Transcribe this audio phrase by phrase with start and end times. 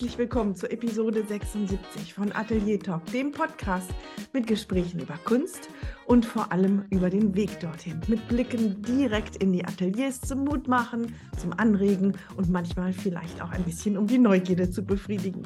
[0.00, 3.90] herzlich willkommen zur Episode 76 von Atelier Talk, dem Podcast
[4.32, 5.68] mit Gesprächen über Kunst
[6.06, 8.00] und vor allem über den Weg dorthin.
[8.08, 13.62] Mit Blicken direkt in die Ateliers zum Mutmachen, zum Anregen und manchmal vielleicht auch ein
[13.64, 15.42] bisschen um die Neugierde zu befriedigen.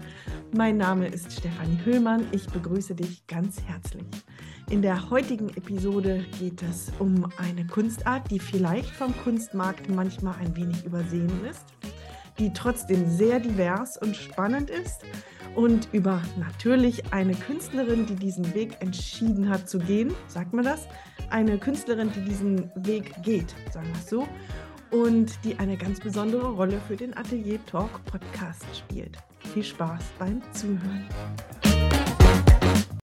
[0.56, 2.24] Mein Name ist Stefanie Höhlmann.
[2.30, 4.06] Ich begrüße dich ganz herzlich.
[4.70, 10.54] In der heutigen Episode geht es um eine Kunstart, die vielleicht vom Kunstmarkt manchmal ein
[10.54, 11.64] wenig übersehen ist
[12.38, 15.02] die trotzdem sehr divers und spannend ist
[15.54, 20.86] und über natürlich eine Künstlerin, die diesen Weg entschieden hat zu gehen, sagt man das?
[21.30, 24.28] Eine Künstlerin, die diesen Weg geht, sagen wir es so,
[24.90, 29.16] und die eine ganz besondere Rolle für den Atelier Talk Podcast spielt.
[29.52, 31.06] Viel Spaß beim Zuhören.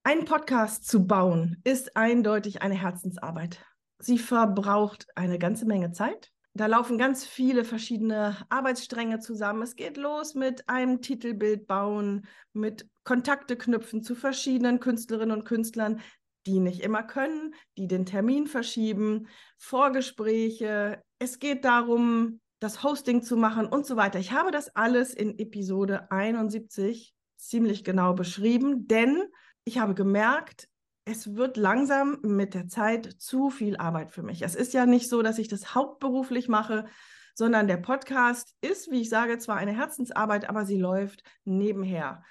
[0.04, 3.64] Ein Podcast zu bauen ist eindeutig eine Herzensarbeit.
[4.00, 9.62] Sie verbraucht eine ganze Menge Zeit, da laufen ganz viele verschiedene Arbeitsstränge zusammen.
[9.62, 16.02] Es geht los mit einem Titelbild bauen, mit Kontakte knüpfen zu verschiedenen Künstlerinnen und Künstlern,
[16.46, 19.28] die nicht immer können, die den Termin verschieben,
[19.58, 21.02] Vorgespräche.
[21.20, 24.20] Es geht darum, das Hosting zu machen und so weiter.
[24.20, 29.24] Ich habe das alles in Episode 71 ziemlich genau beschrieben, denn
[29.64, 30.68] ich habe gemerkt,
[31.06, 34.42] es wird langsam mit der Zeit zu viel Arbeit für mich.
[34.42, 36.86] Es ist ja nicht so, dass ich das hauptberuflich mache,
[37.34, 42.24] sondern der Podcast ist, wie ich sage, zwar eine Herzensarbeit, aber sie läuft nebenher.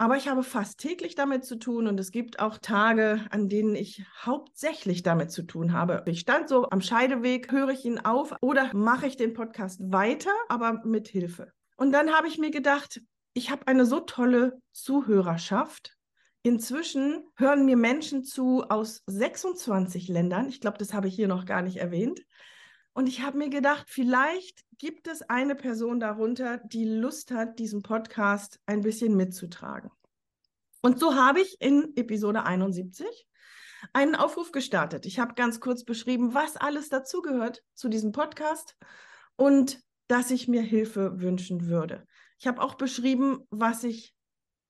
[0.00, 3.74] Aber ich habe fast täglich damit zu tun und es gibt auch Tage, an denen
[3.74, 6.04] ich hauptsächlich damit zu tun habe.
[6.06, 10.30] Ich stand so am Scheideweg, höre ich ihn auf oder mache ich den Podcast weiter,
[10.48, 11.52] aber mit Hilfe.
[11.76, 13.00] Und dann habe ich mir gedacht,
[13.34, 15.97] ich habe eine so tolle Zuhörerschaft
[16.48, 20.48] Inzwischen hören mir Menschen zu aus 26 Ländern.
[20.48, 22.24] Ich glaube, das habe ich hier noch gar nicht erwähnt.
[22.94, 27.82] Und ich habe mir gedacht, vielleicht gibt es eine Person darunter, die Lust hat, diesen
[27.82, 29.90] Podcast ein bisschen mitzutragen.
[30.80, 33.26] Und so habe ich in Episode 71
[33.92, 35.04] einen Aufruf gestartet.
[35.04, 38.74] Ich habe ganz kurz beschrieben, was alles dazugehört zu diesem Podcast
[39.36, 42.06] und dass ich mir Hilfe wünschen würde.
[42.38, 44.14] Ich habe auch beschrieben, was ich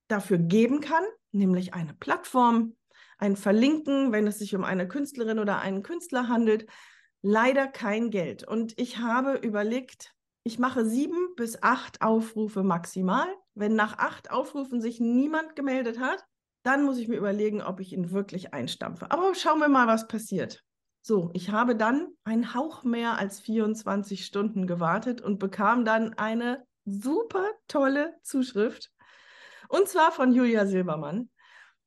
[0.09, 2.75] dafür geben kann, nämlich eine Plattform,
[3.19, 6.67] ein Verlinken, wenn es sich um eine Künstlerin oder einen Künstler handelt,
[7.23, 8.45] leider kein Geld.
[8.45, 10.15] Und ich habe überlegt,
[10.45, 13.27] ich mache sieben bis acht Aufrufe maximal.
[13.55, 16.25] Wenn nach acht Aufrufen sich niemand gemeldet hat,
[16.63, 19.11] dann muss ich mir überlegen, ob ich ihn wirklich einstampfe.
[19.11, 20.65] Aber schauen wir mal, was passiert.
[21.03, 26.65] So, ich habe dann einen Hauch mehr als 24 Stunden gewartet und bekam dann eine
[26.85, 28.91] super tolle Zuschrift
[29.69, 31.31] und zwar von Julia Silbermann,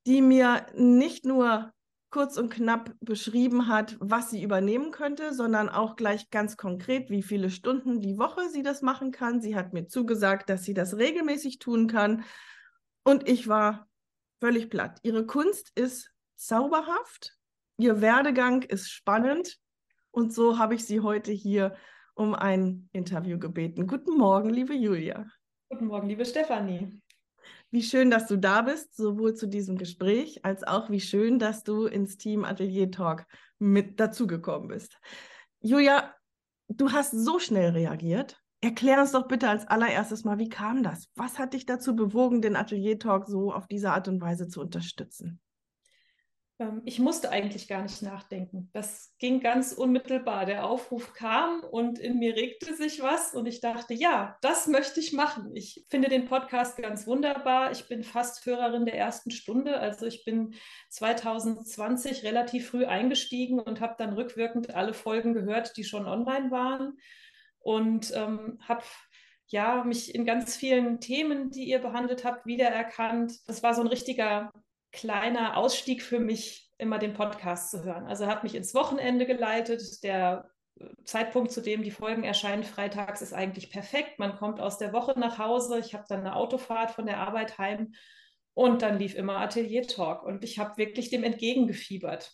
[0.06, 1.72] die mir nicht nur
[2.10, 7.22] kurz und knapp beschrieben hat, was sie übernehmen könnte, sondern auch gleich ganz konkret, wie
[7.22, 9.40] viele Stunden die Woche sie das machen kann.
[9.40, 12.24] Sie hat mir zugesagt, dass sie das regelmäßig tun kann.
[13.02, 13.88] Und ich war
[14.40, 14.98] völlig platt.
[15.02, 17.36] Ihre Kunst ist zauberhaft,
[17.78, 19.58] ihr Werdegang ist spannend.
[20.10, 21.74] Und so habe ich sie heute hier
[22.14, 23.86] um ein Interview gebeten.
[23.86, 25.26] Guten Morgen, liebe Julia.
[25.70, 27.01] Guten Morgen, liebe Stefanie.
[27.72, 31.64] Wie schön, dass du da bist, sowohl zu diesem Gespräch als auch wie schön, dass
[31.64, 33.26] du ins Team Atelier Talk
[33.58, 34.98] mit dazugekommen bist.
[35.60, 36.14] Julia,
[36.68, 38.38] du hast so schnell reagiert.
[38.60, 41.08] Erklär uns doch bitte als allererstes mal, wie kam das?
[41.16, 44.60] Was hat dich dazu bewogen, den Atelier Talk so auf diese Art und Weise zu
[44.60, 45.40] unterstützen?
[46.58, 48.70] Ähm, ich musste eigentlich gar nicht nachdenken.
[48.72, 50.46] Das ging ganz unmittelbar.
[50.46, 55.00] Der Aufruf kam und in mir regte sich was und ich dachte, ja, das möchte
[55.00, 55.54] ich machen.
[55.54, 57.72] Ich finde den Podcast ganz wunderbar.
[57.72, 59.78] Ich bin fast Hörerin der ersten Stunde.
[59.78, 60.54] Also ich bin
[60.90, 66.98] 2020 relativ früh eingestiegen und habe dann rückwirkend alle Folgen gehört, die schon online waren
[67.60, 68.82] und ähm, habe
[69.48, 73.34] ja, mich in ganz vielen Themen, die ihr behandelt habt, wiedererkannt.
[73.46, 74.50] Das war so ein richtiger
[74.92, 78.06] kleiner Ausstieg für mich, immer den Podcast zu hören.
[78.06, 80.02] Also er hat mich ins Wochenende geleitet.
[80.02, 84.18] Der äh, Zeitpunkt, zu dem die Folgen erscheinen, freitags, ist eigentlich perfekt.
[84.18, 85.78] Man kommt aus der Woche nach Hause.
[85.78, 87.94] Ich habe dann eine Autofahrt von der Arbeit heim
[88.54, 92.32] und dann lief immer Atelier Talk und ich habe wirklich dem entgegengefiebert.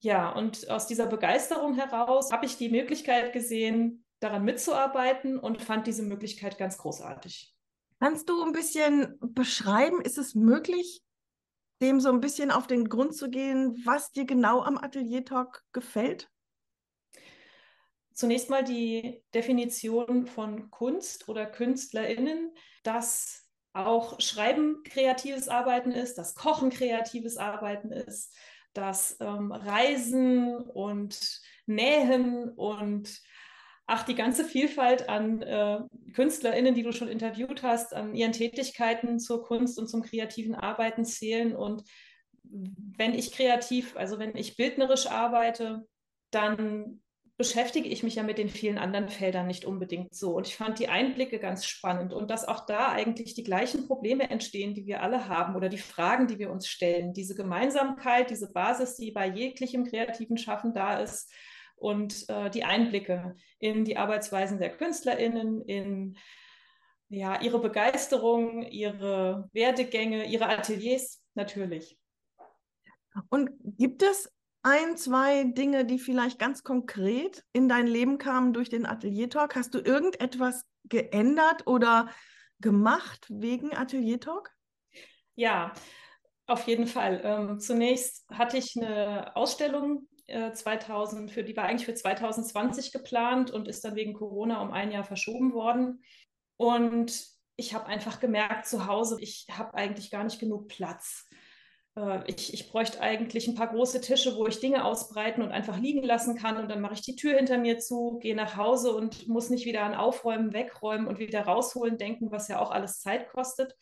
[0.00, 5.86] Ja, und aus dieser Begeisterung heraus habe ich die Möglichkeit gesehen, daran mitzuarbeiten und fand
[5.86, 7.54] diese Möglichkeit ganz großartig.
[8.00, 11.02] Kannst du ein bisschen beschreiben, ist es möglich,
[11.82, 15.62] dem so ein bisschen auf den Grund zu gehen, was dir genau am Atelier Talk
[15.72, 16.30] gefällt?
[18.14, 22.52] Zunächst mal die Definition von Kunst oder KünstlerInnen,
[22.82, 28.34] dass auch Schreiben kreatives Arbeiten ist, dass Kochen kreatives Arbeiten ist,
[28.74, 33.20] dass ähm, Reisen und Nähen und
[33.92, 35.80] ach, die ganze Vielfalt an äh,
[36.14, 41.04] KünstlerInnen, die du schon interviewt hast, an ihren Tätigkeiten zur Kunst und zum kreativen Arbeiten
[41.04, 41.54] zählen.
[41.54, 41.84] Und
[42.42, 45.86] wenn ich kreativ, also wenn ich bildnerisch arbeite,
[46.30, 47.02] dann
[47.36, 50.36] beschäftige ich mich ja mit den vielen anderen Feldern nicht unbedingt so.
[50.36, 54.30] Und ich fand die Einblicke ganz spannend und dass auch da eigentlich die gleichen Probleme
[54.30, 57.12] entstehen, die wir alle haben oder die Fragen, die wir uns stellen.
[57.12, 61.30] Diese Gemeinsamkeit, diese Basis, die bei jeglichem kreativen Schaffen da ist
[61.82, 66.16] und äh, die Einblicke in die Arbeitsweisen der KünstlerInnen, in
[67.08, 71.98] ja, ihre Begeisterung, ihre Werdegänge, ihre Ateliers natürlich.
[73.28, 74.32] Und gibt es
[74.62, 79.56] ein, zwei Dinge, die vielleicht ganz konkret in dein Leben kamen durch den Atelier Talk?
[79.56, 82.08] Hast du irgendetwas geändert oder
[82.60, 84.50] gemacht wegen Atelier Talk?
[85.34, 85.72] Ja,
[86.46, 87.20] auf jeden Fall.
[87.24, 93.50] Ähm, zunächst hatte ich eine Ausstellung äh, 2000, für die war eigentlich für 2020 geplant
[93.50, 96.02] und ist dann wegen Corona um ein Jahr verschoben worden.
[96.56, 97.26] Und
[97.56, 101.28] ich habe einfach gemerkt zu Hause, ich habe eigentlich gar nicht genug Platz.
[101.96, 105.78] Äh, ich, ich bräuchte eigentlich ein paar große Tische, wo ich Dinge ausbreiten und einfach
[105.78, 106.56] liegen lassen kann.
[106.56, 109.66] Und dann mache ich die Tür hinter mir zu, gehe nach Hause und muss nicht
[109.66, 113.76] wieder an Aufräumen, Wegräumen und wieder rausholen denken, was ja auch alles Zeit kostet.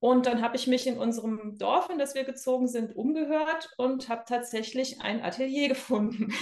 [0.00, 4.08] Und dann habe ich mich in unserem Dorf, in das wir gezogen sind, umgehört und
[4.08, 6.32] habe tatsächlich ein Atelier gefunden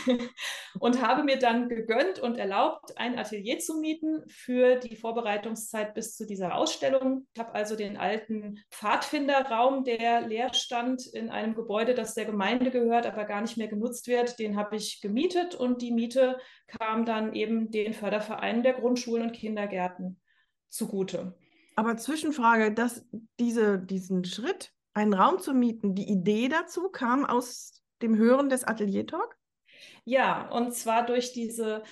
[0.78, 6.14] und habe mir dann gegönnt und erlaubt, ein Atelier zu mieten für die Vorbereitungszeit bis
[6.14, 7.26] zu dieser Ausstellung.
[7.34, 12.70] Ich habe also den alten Pfadfinderraum, der leer stand in einem Gebäude, das der Gemeinde
[12.70, 16.38] gehört, aber gar nicht mehr genutzt wird, den habe ich gemietet und die Miete
[16.69, 20.20] kam dann eben den Fördervereinen der Grundschulen und Kindergärten
[20.69, 21.34] zugute.
[21.78, 23.06] Aber Zwischenfrage, dass
[23.38, 28.64] diese, diesen Schritt, einen Raum zu mieten, die Idee dazu kam aus dem Hören des
[28.64, 29.38] Atelier Talk?
[30.04, 31.84] Ja, und zwar durch diese,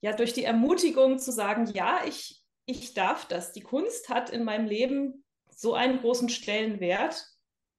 [0.00, 3.50] ja, durch die Ermutigung zu sagen, ja, ich, ich darf das.
[3.50, 7.26] Die Kunst hat in meinem Leben so einen großen Stellenwert,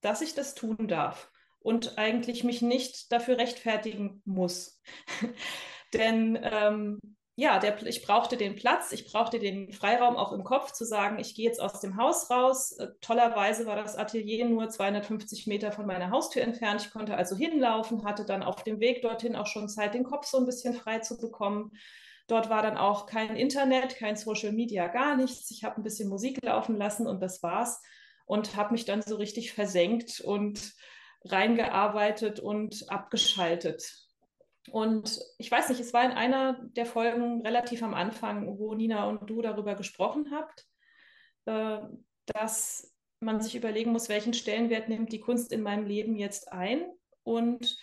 [0.02, 4.82] dass ich das tun darf und eigentlich mich nicht dafür rechtfertigen muss.
[5.94, 7.00] Denn ähm,
[7.36, 11.18] ja, der, ich brauchte den Platz, ich brauchte den Freiraum auch im Kopf zu sagen,
[11.18, 12.74] ich gehe jetzt aus dem Haus raus.
[12.74, 16.82] Äh, tollerweise war das Atelier nur 250 Meter von meiner Haustür entfernt.
[16.86, 20.28] Ich konnte also hinlaufen, hatte dann auf dem Weg dorthin auch schon Zeit, den Kopf
[20.28, 21.72] so ein bisschen frei zu bekommen.
[22.28, 25.50] Dort war dann auch kein Internet, kein Social Media, gar nichts.
[25.50, 27.82] Ich habe ein bisschen Musik laufen lassen und das war's.
[28.26, 30.74] Und habe mich dann so richtig versenkt und
[31.26, 34.03] reingearbeitet und abgeschaltet
[34.72, 39.08] und ich weiß nicht, es war in einer der Folgen relativ am Anfang, wo Nina
[39.08, 40.66] und du darüber gesprochen habt,
[41.46, 41.80] äh,
[42.26, 46.86] dass man sich überlegen muss, welchen Stellenwert nimmt die Kunst in meinem Leben jetzt ein.
[47.24, 47.78] Und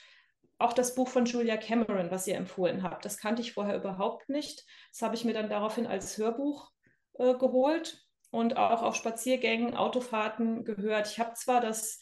[0.59, 4.29] auch das Buch von Julia Cameron, was ihr empfohlen habt, das kannte ich vorher überhaupt
[4.29, 4.65] nicht.
[4.93, 6.71] Das habe ich mir dann daraufhin als Hörbuch
[7.15, 11.09] äh, geholt und auch auf Spaziergängen, Autofahrten gehört.
[11.09, 12.01] Ich habe zwar das,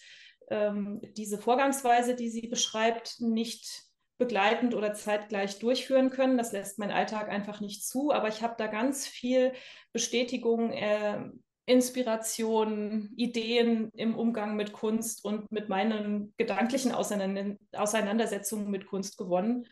[0.51, 3.88] ähm, diese Vorgangsweise, die sie beschreibt, nicht
[4.19, 6.37] begleitend oder zeitgleich durchführen können.
[6.37, 9.53] Das lässt mein Alltag einfach nicht zu, aber ich habe da ganz viel
[9.93, 11.31] Bestätigung, äh,
[11.67, 19.69] Inspiration, Ideen im Umgang mit Kunst und mit meinen gedanklichen Auseinandersetzungen mit Kunst gewonnen,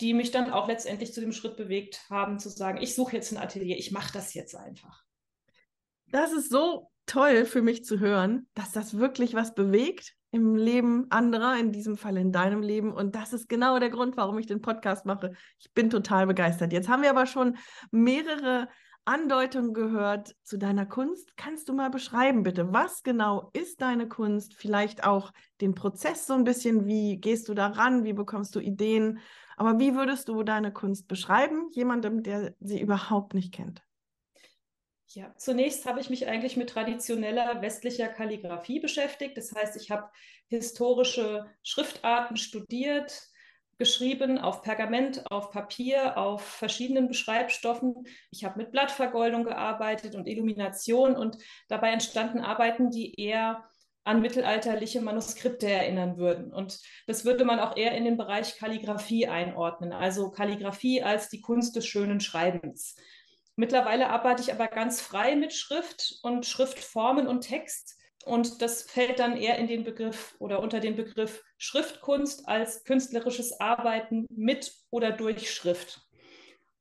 [0.00, 3.32] die mich dann auch letztendlich zu dem Schritt bewegt haben, zu sagen, ich suche jetzt
[3.32, 5.04] ein Atelier, ich mache das jetzt einfach.
[6.10, 11.10] Das ist so toll für mich zu hören, dass das wirklich was bewegt im Leben
[11.10, 12.92] anderer, in diesem Fall in deinem Leben.
[12.92, 15.32] Und das ist genau der Grund, warum ich den Podcast mache.
[15.58, 16.72] Ich bin total begeistert.
[16.72, 17.56] Jetzt haben wir aber schon
[17.90, 18.68] mehrere
[19.06, 21.34] Andeutungen gehört zu deiner Kunst.
[21.38, 24.54] Kannst du mal beschreiben, bitte, was genau ist deine Kunst?
[24.54, 26.86] Vielleicht auch den Prozess so ein bisschen.
[26.86, 28.04] Wie gehst du daran?
[28.04, 29.20] Wie bekommst du Ideen?
[29.56, 33.82] Aber wie würdest du deine Kunst beschreiben, jemandem, der sie überhaupt nicht kennt?
[35.14, 39.38] Ja, zunächst habe ich mich eigentlich mit traditioneller westlicher Kalligraphie beschäftigt.
[39.38, 40.10] Das heißt, ich habe
[40.48, 43.22] historische Schriftarten studiert,
[43.78, 48.06] geschrieben auf Pergament, auf Papier, auf verschiedenen Beschreibstoffen.
[48.30, 51.38] Ich habe mit Blattvergoldung gearbeitet und Illumination und
[51.68, 53.64] dabei entstanden Arbeiten, die eher
[54.04, 56.52] an mittelalterliche Manuskripte erinnern würden.
[56.52, 61.40] Und das würde man auch eher in den Bereich Kalligraphie einordnen, also Kalligraphie als die
[61.40, 62.96] Kunst des schönen Schreibens.
[63.58, 67.98] Mittlerweile arbeite ich aber ganz frei mit Schrift und Schriftformen und Text.
[68.24, 73.58] Und das fällt dann eher in den Begriff oder unter den Begriff Schriftkunst als künstlerisches
[73.58, 76.02] Arbeiten mit oder durch Schrift.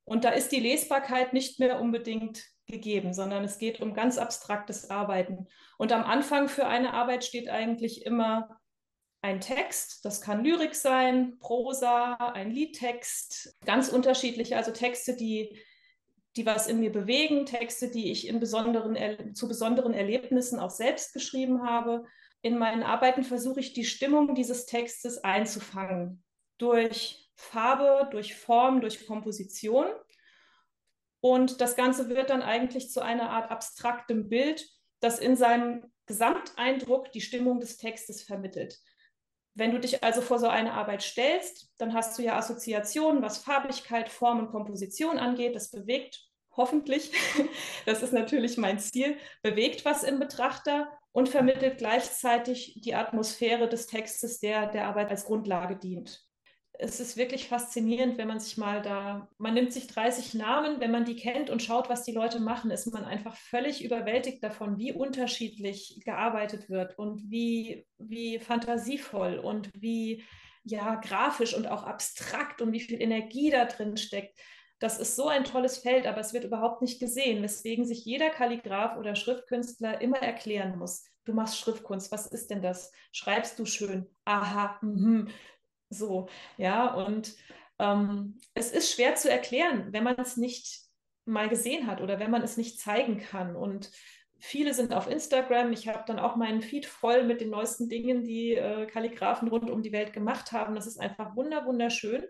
[0.04, 4.92] Und da ist die Lesbarkeit nicht mehr unbedingt gegeben, sondern es geht um ganz abstraktes
[4.92, 5.48] Arbeiten.
[5.80, 8.60] Und am Anfang für eine Arbeit steht eigentlich immer
[9.24, 15.58] ein Text, das kann Lyrik sein, Prosa, ein Liedtext, ganz unterschiedliche, also Texte, die,
[16.38, 21.14] die was in mir bewegen, Texte, die ich in besonderen, zu besonderen Erlebnissen auch selbst
[21.14, 22.06] geschrieben habe.
[22.42, 26.24] In meinen Arbeiten versuche ich die Stimmung dieses Textes einzufangen
[26.60, 29.88] durch Farbe, durch Form, durch Komposition.
[31.20, 34.68] Und das Ganze wird dann eigentlich zu einer Art abstraktem Bild,
[35.00, 38.80] das in seinem Gesamteindruck die Stimmung des Textes vermittelt.
[39.56, 43.40] Wenn du dich also vor so eine Arbeit stellst, dann hast du ja Assoziationen, was
[43.40, 45.56] Farbigkeit, Form und Komposition angeht.
[45.56, 46.27] Das bewegt
[46.58, 47.12] hoffentlich,
[47.86, 53.88] das ist natürlich mein Ziel, bewegt was im Betrachter und vermittelt gleichzeitig die Atmosphäre des
[53.88, 56.24] Textes, der der Arbeit als Grundlage dient.
[56.80, 60.92] Es ist wirklich faszinierend, wenn man sich mal da, man nimmt sich 30 Namen, wenn
[60.92, 64.78] man die kennt und schaut, was die Leute machen, ist man einfach völlig überwältigt davon,
[64.78, 70.24] wie unterschiedlich gearbeitet wird und wie, wie fantasievoll und wie
[70.64, 74.38] ja grafisch und auch abstrakt und wie viel Energie da drin steckt.
[74.80, 78.30] Das ist so ein tolles Feld, aber es wird überhaupt nicht gesehen, weswegen sich jeder
[78.30, 81.04] Kalligraph oder Schriftkünstler immer erklären muss.
[81.26, 82.92] Du machst Schriftkunst, was ist denn das?
[83.12, 84.08] Schreibst du schön?
[84.26, 85.28] Aha, mh.
[85.90, 87.36] So, ja, und
[87.80, 90.82] ähm, es ist schwer zu erklären, wenn man es nicht
[91.26, 93.56] mal gesehen hat oder wenn man es nicht zeigen kann.
[93.56, 93.92] Und
[94.40, 95.72] viele sind auf Instagram.
[95.74, 99.70] Ich habe dann auch meinen Feed voll mit den neuesten Dingen, die äh, Kalligraphen rund
[99.70, 100.76] um die Welt gemacht haben.
[100.76, 102.24] Das ist einfach wunder, wunderschön.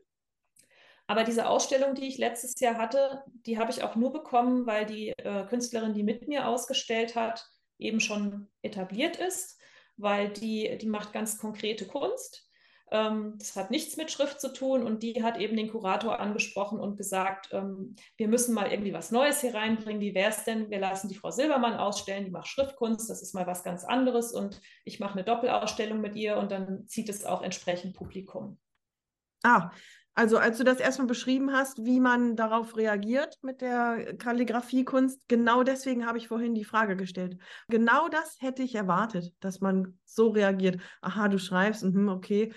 [1.08, 4.86] Aber diese Ausstellung, die ich letztes Jahr hatte, die habe ich auch nur bekommen, weil
[4.86, 7.48] die äh, Künstlerin, die mit mir ausgestellt hat,
[7.80, 9.60] eben schon etabliert ist,
[9.96, 12.48] weil die, die macht ganz konkrete Kunst
[12.90, 16.80] ähm, das hat nichts mit Schrift zu tun und die hat eben den Kurator angesprochen
[16.80, 20.02] und gesagt, ähm, wir müssen mal irgendwie was Neues hier reinbringen.
[20.02, 20.70] Wie wäre es denn?
[20.70, 24.32] Wir lassen die Frau Silbermann ausstellen, die macht Schriftkunst, das ist mal was ganz anderes
[24.32, 28.58] und ich mache eine Doppelausstellung mit ihr und dann zieht es auch entsprechend Publikum.
[29.44, 29.70] Ah,
[30.18, 35.62] also als du das erstmal beschrieben hast, wie man darauf reagiert mit der Kalligrafiekunst, genau
[35.62, 37.38] deswegen habe ich vorhin die Frage gestellt.
[37.70, 40.82] Genau das hätte ich erwartet, dass man so reagiert.
[41.02, 42.52] Aha, du schreibst, mh, okay.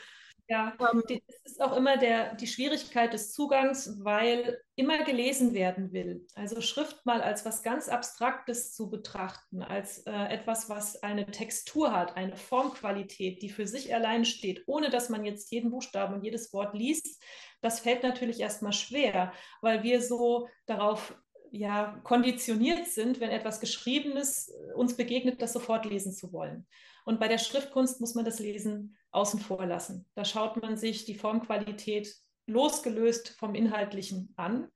[0.51, 5.93] Ja, ähm, es ist auch immer der, die Schwierigkeit des Zugangs, weil immer gelesen werden
[5.93, 6.27] will.
[6.35, 11.93] Also Schrift mal als was ganz Abstraktes zu betrachten, als äh, etwas, was eine Textur
[11.93, 16.25] hat, eine Formqualität, die für sich allein steht, ohne dass man jetzt jeden Buchstaben und
[16.25, 17.23] jedes Wort liest,
[17.61, 21.15] das fällt natürlich erstmal schwer, weil wir so darauf
[21.53, 26.67] ja, konditioniert sind, wenn etwas Geschriebenes äh, uns begegnet, das sofort lesen zu wollen.
[27.05, 30.07] Und bei der Schriftkunst muss man das Lesen außen vor lassen.
[30.15, 32.15] Da schaut man sich die Formqualität
[32.47, 34.69] losgelöst vom Inhaltlichen an.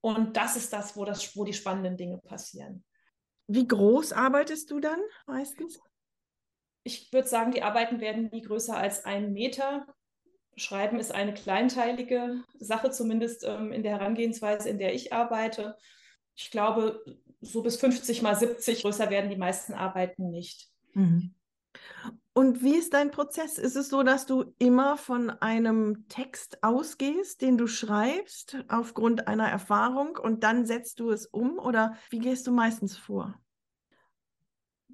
[0.00, 2.84] Und das ist das, wo, das, wo die spannenden Dinge passieren.
[3.46, 5.80] Wie groß arbeitest du dann meistens?
[6.84, 9.86] Ich würde sagen, die Arbeiten werden nie größer als einen Meter.
[10.56, 15.76] Schreiben ist eine kleinteilige Sache, zumindest ähm, in der Herangehensweise, in der ich arbeite.
[16.34, 17.04] Ich glaube,
[17.40, 20.68] so bis 50 mal 70 größer werden die meisten Arbeiten nicht.
[20.94, 21.34] Mhm.
[22.32, 23.58] Und wie ist dein Prozess?
[23.58, 29.48] Ist es so, dass du immer von einem Text ausgehst, den du schreibst, aufgrund einer
[29.48, 33.34] Erfahrung und dann setzt du es um oder wie gehst du meistens vor?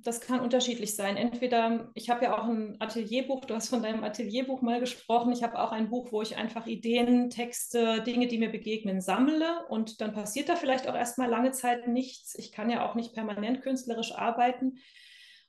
[0.07, 1.17] Das kann unterschiedlich sein.
[1.17, 5.33] Entweder, ich habe ja auch ein Atelierbuch, du hast von deinem Atelierbuch mal gesprochen.
[5.33, 9.67] Ich habe auch ein Buch, wo ich einfach Ideen, Texte, Dinge, die mir begegnen, sammle
[9.69, 12.35] und dann passiert da vielleicht auch erstmal lange Zeit nichts.
[12.39, 14.79] Ich kann ja auch nicht permanent künstlerisch arbeiten.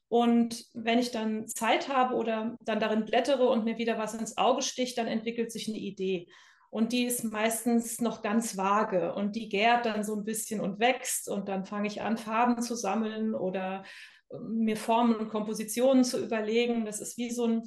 [0.10, 4.38] Und wenn ich dann Zeit habe oder dann darin blättere und mir wieder was ins
[4.38, 6.28] Auge sticht, dann entwickelt sich eine Idee.
[6.70, 10.80] Und die ist meistens noch ganz vage und die gärt dann so ein bisschen und
[10.80, 13.84] wächst und dann fange ich an, Farben zu sammeln oder
[14.30, 16.86] äh, mir Formen und Kompositionen zu überlegen.
[16.86, 17.64] Das ist wie so ein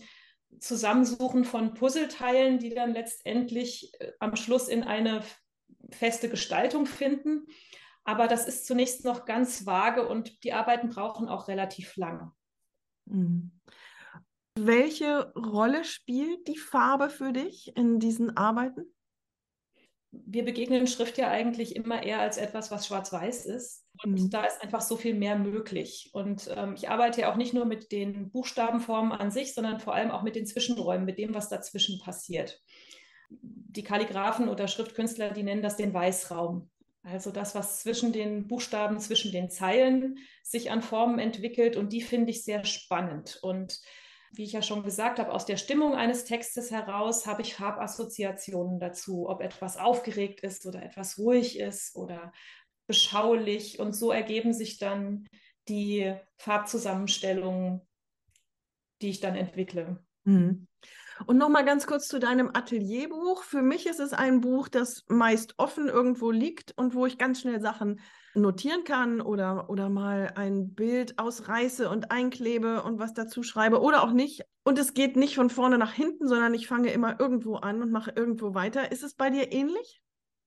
[0.61, 5.23] Zusammensuchen von Puzzleteilen, die dann letztendlich äh, am Schluss in eine
[5.91, 7.47] feste Gestaltung finden.
[8.05, 12.33] Aber das ist zunächst noch ganz vage und die Arbeiten brauchen auch relativ lange.
[13.07, 13.53] Mhm.
[14.59, 18.85] Welche Rolle spielt die Farbe für dich in diesen Arbeiten?
[20.13, 23.87] Wir begegnen Schrift ja eigentlich immer eher als etwas, was schwarz-weiß ist.
[24.03, 24.31] Und mhm.
[24.31, 26.11] da ist einfach so viel mehr möglich.
[26.13, 29.95] Und ähm, ich arbeite ja auch nicht nur mit den Buchstabenformen an sich, sondern vor
[29.95, 32.61] allem auch mit den Zwischenräumen, mit dem, was dazwischen passiert.
[33.29, 36.69] Die Kalligraphen oder Schriftkünstler, die nennen das den Weißraum.
[37.03, 41.77] Also das, was zwischen den Buchstaben, zwischen den Zeilen sich an Formen entwickelt.
[41.77, 43.39] Und die finde ich sehr spannend.
[43.43, 43.81] Und
[44.33, 48.79] wie ich ja schon gesagt habe, aus der Stimmung eines Textes heraus habe ich Farbassoziationen
[48.79, 52.33] dazu, ob etwas aufgeregt ist oder etwas ruhig ist oder
[52.87, 53.81] beschaulich.
[53.81, 55.27] Und so ergeben sich dann
[55.69, 57.81] die Farbzusammenstellungen,
[59.01, 60.05] die ich dann entwickle.
[60.25, 60.69] Mhm.
[61.27, 63.43] Und nochmal ganz kurz zu deinem Atelierbuch.
[63.43, 67.41] Für mich ist es ein Buch, das meist offen irgendwo liegt und wo ich ganz
[67.41, 68.01] schnell Sachen
[68.35, 74.03] notieren kann oder, oder mal ein Bild ausreiße und einklebe und was dazu schreibe oder
[74.03, 74.43] auch nicht.
[74.63, 77.91] Und es geht nicht von vorne nach hinten, sondern ich fange immer irgendwo an und
[77.91, 78.93] mache irgendwo weiter.
[78.93, 80.01] Ist es bei dir ähnlich?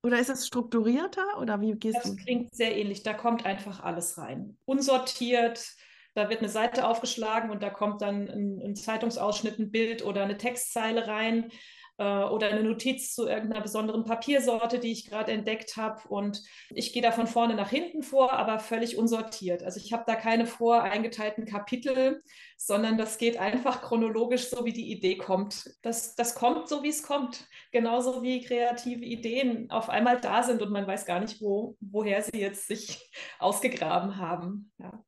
[0.06, 2.16] Oder ist es strukturierter oder wie gehst das du?
[2.16, 3.04] Das klingt sehr ähnlich.
[3.04, 4.58] Da kommt einfach alles rein.
[4.66, 5.76] Unsortiert,
[6.14, 10.24] da wird eine Seite aufgeschlagen und da kommt dann ein, ein Zeitungsausschnitt, ein Bild oder
[10.24, 11.52] eine Textzeile rein
[11.98, 16.08] äh, oder eine Notiz zu irgendeiner besonderen Papiersorte, die ich gerade entdeckt habe.
[16.08, 19.64] Und ich gehe da von vorne nach hinten vor, aber völlig unsortiert.
[19.64, 22.24] Also ich habe da keine voreingeteilten Kapitel,
[22.58, 25.76] sondern das geht einfach chronologisch, so wie die Idee kommt.
[25.82, 27.48] Das, das kommt so, wie es kommt.
[27.72, 32.22] Genauso wie kreative Ideen auf einmal da sind und man weiß gar nicht, wo, woher
[32.22, 34.72] sie jetzt sich ausgegraben haben.
[34.80, 35.04] Ja.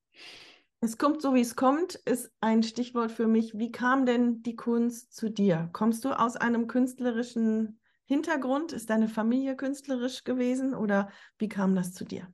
[0.86, 3.58] Es kommt so, wie es kommt, ist ein Stichwort für mich.
[3.58, 5.68] Wie kam denn die Kunst zu dir?
[5.74, 8.72] Kommst du aus einem künstlerischen Hintergrund?
[8.72, 12.32] Ist deine Familie künstlerisch gewesen oder wie kam das zu dir?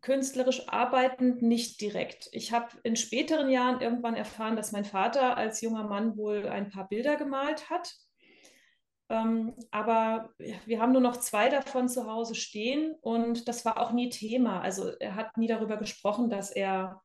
[0.00, 2.30] Künstlerisch arbeitend nicht direkt.
[2.32, 6.70] Ich habe in späteren Jahren irgendwann erfahren, dass mein Vater als junger Mann wohl ein
[6.70, 7.94] paar Bilder gemalt hat
[9.08, 10.34] ähm, aber
[10.64, 14.60] wir haben nur noch zwei davon zu Hause stehen und das war auch nie Thema.
[14.60, 17.02] Also er hat nie darüber gesprochen, dass er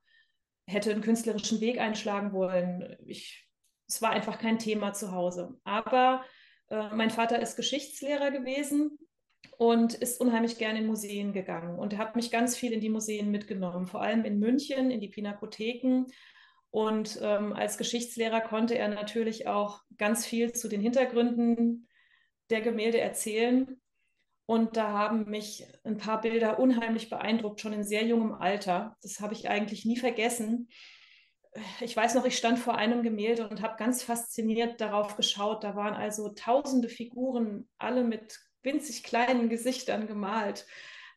[0.67, 2.97] hätte einen künstlerischen Weg einschlagen wollen.
[3.05, 3.47] Ich,
[3.87, 5.59] es war einfach kein Thema zu Hause.
[5.63, 6.23] Aber
[6.69, 8.97] äh, mein Vater ist Geschichtslehrer gewesen
[9.57, 11.77] und ist unheimlich gerne in Museen gegangen.
[11.77, 15.01] Und er hat mich ganz viel in die Museen mitgenommen, vor allem in München, in
[15.01, 16.07] die Pinakotheken.
[16.71, 21.87] Und ähm, als Geschichtslehrer konnte er natürlich auch ganz viel zu den Hintergründen
[22.51, 23.81] der Gemälde erzählen.
[24.45, 28.97] Und da haben mich ein paar Bilder unheimlich beeindruckt, schon in sehr jungem Alter.
[29.01, 30.67] Das habe ich eigentlich nie vergessen.
[31.79, 35.63] Ich weiß noch, ich stand vor einem Gemälde und habe ganz fasziniert darauf geschaut.
[35.63, 40.65] Da waren also tausende Figuren, alle mit winzig kleinen Gesichtern gemalt,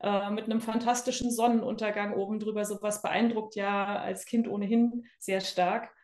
[0.00, 2.64] äh, mit einem fantastischen Sonnenuntergang oben drüber.
[2.64, 5.94] Sowas beeindruckt ja als Kind ohnehin sehr stark.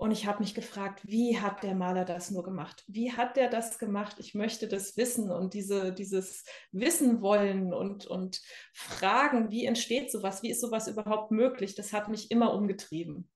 [0.00, 2.84] Und ich habe mich gefragt, wie hat der Maler das nur gemacht?
[2.86, 4.16] Wie hat der das gemacht?
[4.18, 8.40] Ich möchte das wissen und diese, dieses Wissen wollen und, und
[8.72, 10.42] fragen, wie entsteht sowas?
[10.42, 11.74] Wie ist sowas überhaupt möglich?
[11.74, 13.28] Das hat mich immer umgetrieben.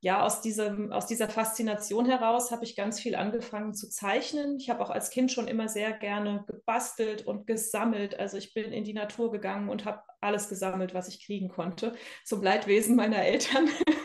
[0.00, 4.58] Ja, aus, diesem, aus dieser Faszination heraus habe ich ganz viel angefangen zu zeichnen.
[4.58, 8.18] Ich habe auch als Kind schon immer sehr gerne gebastelt und gesammelt.
[8.18, 11.94] Also ich bin in die Natur gegangen und habe alles gesammelt, was ich kriegen konnte,
[12.26, 13.70] zum Leidwesen meiner Eltern.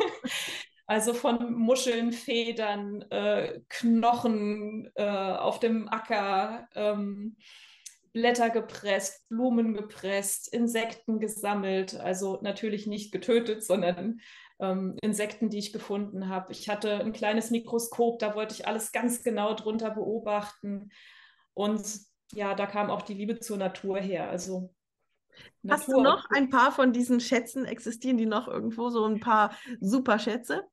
[0.90, 7.38] Also von Muscheln, Federn, äh, Knochen äh, auf dem Acker, ähm,
[8.12, 11.94] Blätter gepresst, Blumen gepresst, Insekten gesammelt.
[12.00, 14.20] Also natürlich nicht getötet, sondern
[14.60, 16.52] ähm, Insekten, die ich gefunden habe.
[16.54, 20.90] Ich hatte ein kleines Mikroskop, da wollte ich alles ganz genau drunter beobachten.
[21.54, 21.84] Und
[22.34, 24.32] ja, da kam auch die Liebe zur Natur her.
[24.32, 24.74] Also
[25.70, 25.94] Hast Natur.
[25.94, 30.64] du noch ein paar von diesen Schätzen existieren, die noch irgendwo so ein paar Superschätze?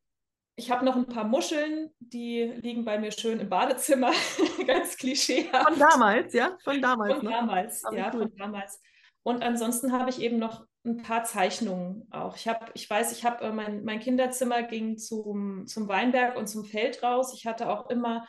[0.59, 4.11] Ich habe noch ein paar Muscheln, die liegen bei mir schön im Badezimmer,
[4.67, 5.69] ganz klischeehaft.
[5.69, 6.57] Von damals, ja?
[6.65, 7.15] Von damals.
[7.15, 7.31] Von ne?
[7.31, 8.23] damals, ja, cool.
[8.23, 8.81] von damals.
[9.23, 12.37] Und ansonsten habe ich eben noch ein paar Zeichnungen auch.
[12.37, 16.47] Ich habe, ich weiß, ich habe äh, mein, mein Kinderzimmer ging zum, zum Weinberg und
[16.47, 17.35] zum Feld raus.
[17.35, 18.27] Ich hatte auch immer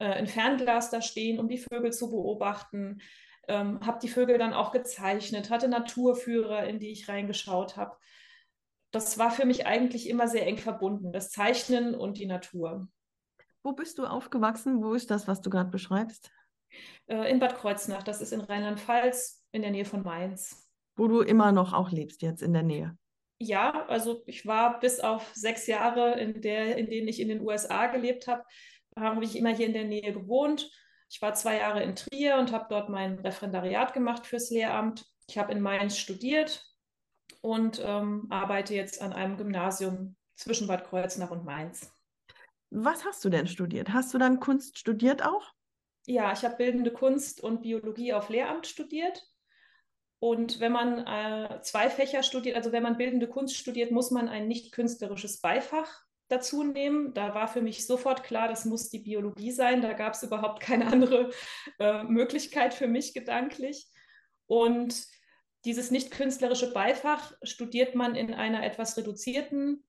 [0.00, 3.00] äh, ein Fernglas da stehen, um die Vögel zu beobachten.
[3.48, 7.96] Ähm, habe die Vögel dann auch gezeichnet, hatte Naturführer, in die ich reingeschaut habe
[8.90, 12.88] das war für mich eigentlich immer sehr eng verbunden, das Zeichnen und die Natur.
[13.62, 14.82] Wo bist du aufgewachsen?
[14.82, 16.30] Wo ist das, was du gerade beschreibst?
[17.06, 20.66] Äh, in Bad Kreuznach, das ist in Rheinland-Pfalz, in der Nähe von Mainz.
[20.96, 22.96] Wo du immer noch auch lebst, jetzt in der Nähe.
[23.38, 27.40] Ja, also ich war bis auf sechs Jahre, in, der, in denen ich in den
[27.40, 28.44] USA gelebt habe,
[28.98, 30.70] habe ich immer hier in der Nähe gewohnt.
[31.08, 35.06] Ich war zwei Jahre in Trier und habe dort mein Referendariat gemacht fürs Lehramt.
[35.26, 36.64] Ich habe in Mainz studiert,
[37.40, 41.92] und ähm, arbeite jetzt an einem Gymnasium zwischen Bad Kreuznach und Mainz.
[42.70, 43.92] Was hast du denn studiert?
[43.92, 45.52] Hast du dann Kunst studiert auch?
[46.06, 49.26] Ja, ich habe bildende Kunst und Biologie auf Lehramt studiert.
[50.18, 54.28] Und wenn man äh, zwei Fächer studiert, also wenn man bildende Kunst studiert, muss man
[54.28, 57.14] ein nicht künstlerisches Beifach dazu nehmen.
[57.14, 59.82] Da war für mich sofort klar, das muss die Biologie sein.
[59.82, 61.30] Da gab es überhaupt keine andere
[61.78, 63.86] äh, Möglichkeit für mich gedanklich.
[64.46, 65.06] Und
[65.64, 69.84] dieses nicht künstlerische Beifach studiert man in einer etwas reduzierten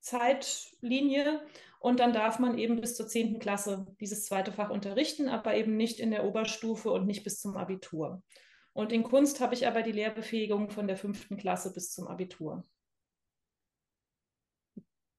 [0.00, 1.40] Zeitlinie
[1.78, 3.38] und dann darf man eben bis zur 10.
[3.38, 7.56] Klasse dieses zweite Fach unterrichten, aber eben nicht in der Oberstufe und nicht bis zum
[7.56, 8.22] Abitur.
[8.72, 12.64] Und in Kunst habe ich aber die Lehrbefähigung von der fünften Klasse bis zum Abitur.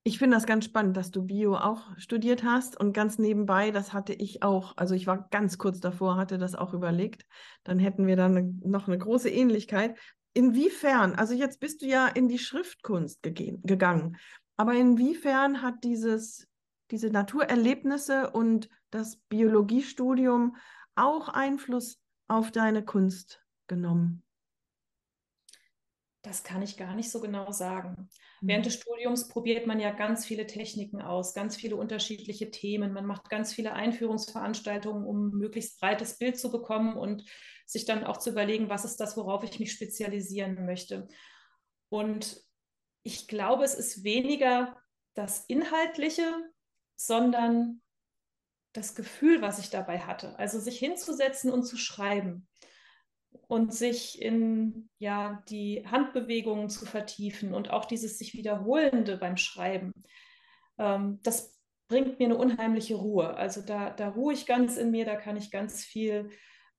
[0.04, 3.94] Ich finde das ganz spannend, dass du Bio auch studiert hast und ganz nebenbei, das
[3.94, 4.76] hatte ich auch.
[4.78, 7.28] Also ich war ganz kurz davor, hatte das auch überlegt.
[7.64, 9.96] Dann hätten wir dann noch eine große Ähnlichkeit.
[10.34, 14.18] Inwiefern, also jetzt bist du ja in die Schriftkunst gegangen,
[14.58, 16.48] aber inwiefern hat dieses,
[16.90, 20.56] diese Naturerlebnisse und das Biologiestudium
[20.96, 24.24] auch Einfluss auf deine Kunst genommen?
[26.24, 28.10] Das kann ich gar nicht so genau sagen.
[28.42, 28.48] Mhm.
[28.48, 32.94] Während des Studiums probiert man ja ganz viele Techniken aus, ganz viele unterschiedliche Themen.
[32.94, 37.26] Man macht ganz viele Einführungsveranstaltungen, um ein möglichst breites Bild zu bekommen und
[37.66, 41.08] sich dann auch zu überlegen, was ist das, worauf ich mich spezialisieren möchte.
[41.90, 42.42] Und
[43.04, 44.78] ich glaube, es ist weniger
[45.16, 46.32] das Inhaltliche,
[46.96, 47.82] sondern
[48.74, 50.38] das Gefühl, was ich dabei hatte.
[50.38, 52.48] Also sich hinzusetzen und zu schreiben
[53.48, 59.94] und sich in ja, die Handbewegungen zu vertiefen und auch dieses sich wiederholende beim Schreiben,
[60.78, 63.36] ähm, das bringt mir eine unheimliche Ruhe.
[63.36, 66.30] Also da, da ruhe ich ganz in mir, da kann ich ganz viel,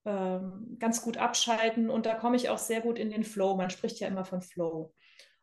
[0.06, 3.54] ähm, ganz gut abschalten und da komme ich auch sehr gut in den Flow.
[3.54, 4.94] Man spricht ja immer von Flow.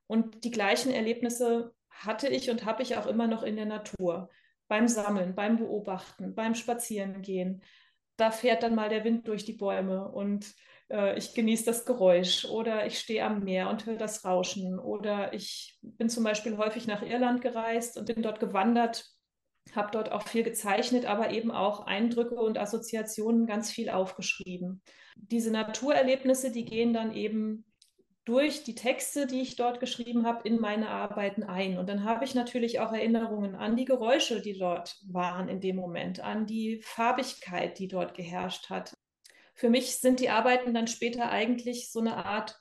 [0.07, 4.29] Und die gleichen Erlebnisse hatte ich und habe ich auch immer noch in der Natur.
[4.67, 7.61] Beim Sammeln, beim Beobachten, beim Spazierengehen.
[8.17, 10.55] Da fährt dann mal der Wind durch die Bäume und
[10.89, 15.33] äh, ich genieße das Geräusch oder ich stehe am Meer und höre das Rauschen oder
[15.33, 19.05] ich bin zum Beispiel häufig nach Irland gereist und bin dort gewandert,
[19.73, 24.81] habe dort auch viel gezeichnet, aber eben auch Eindrücke und Assoziationen ganz viel aufgeschrieben.
[25.15, 27.65] Diese Naturerlebnisse, die gehen dann eben
[28.25, 31.79] durch die Texte, die ich dort geschrieben habe, in meine Arbeiten ein.
[31.79, 35.75] Und dann habe ich natürlich auch Erinnerungen an die Geräusche, die dort waren in dem
[35.75, 38.93] Moment, an die Farbigkeit, die dort geherrscht hat,
[39.59, 42.57] für mich sind die Arbeiten dann später eigentlich so eine Art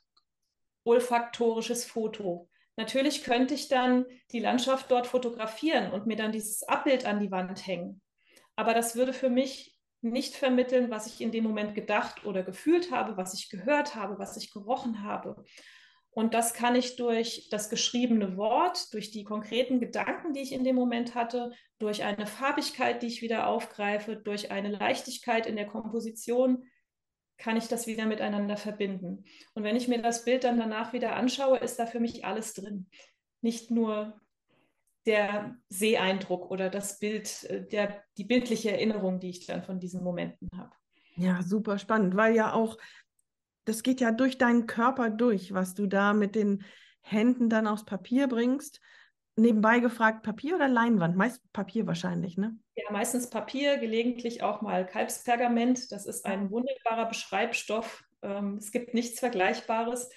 [0.82, 2.50] olfaktorisches Foto.
[2.74, 7.30] Natürlich könnte ich dann die Landschaft dort fotografieren und mir dann dieses Abbild an die
[7.30, 8.02] Wand hängen.
[8.56, 12.90] Aber das würde für mich nicht vermitteln, was ich in dem Moment gedacht oder gefühlt
[12.90, 15.44] habe, was ich gehört habe, was ich gerochen habe.
[16.10, 20.64] Und das kann ich durch das geschriebene Wort, durch die konkreten Gedanken, die ich in
[20.64, 25.66] dem Moment hatte, durch eine Farbigkeit, die ich wieder aufgreife, durch eine Leichtigkeit in der
[25.66, 26.64] Komposition
[27.38, 29.24] kann ich das wieder miteinander verbinden.
[29.54, 32.52] Und wenn ich mir das Bild dann danach wieder anschaue, ist da für mich alles
[32.54, 32.88] drin.
[33.40, 34.20] Nicht nur
[35.06, 40.02] der Seeeindruck oder das Bild, äh, der, die bildliche Erinnerung, die ich dann von diesen
[40.02, 40.72] Momenten habe.
[41.16, 42.76] Ja, super spannend, weil ja auch,
[43.64, 46.64] das geht ja durch deinen Körper durch, was du da mit den
[47.00, 48.80] Händen dann aufs Papier bringst
[49.38, 51.16] nebenbei gefragt, Papier oder Leinwand?
[51.16, 52.56] Meist Papier wahrscheinlich, ne?
[52.74, 55.90] Ja, meistens Papier, gelegentlich auch mal Kalbspergament.
[55.92, 58.04] Das ist ein wunderbarer Beschreibstoff.
[58.22, 60.10] Ähm, es gibt nichts Vergleichbares,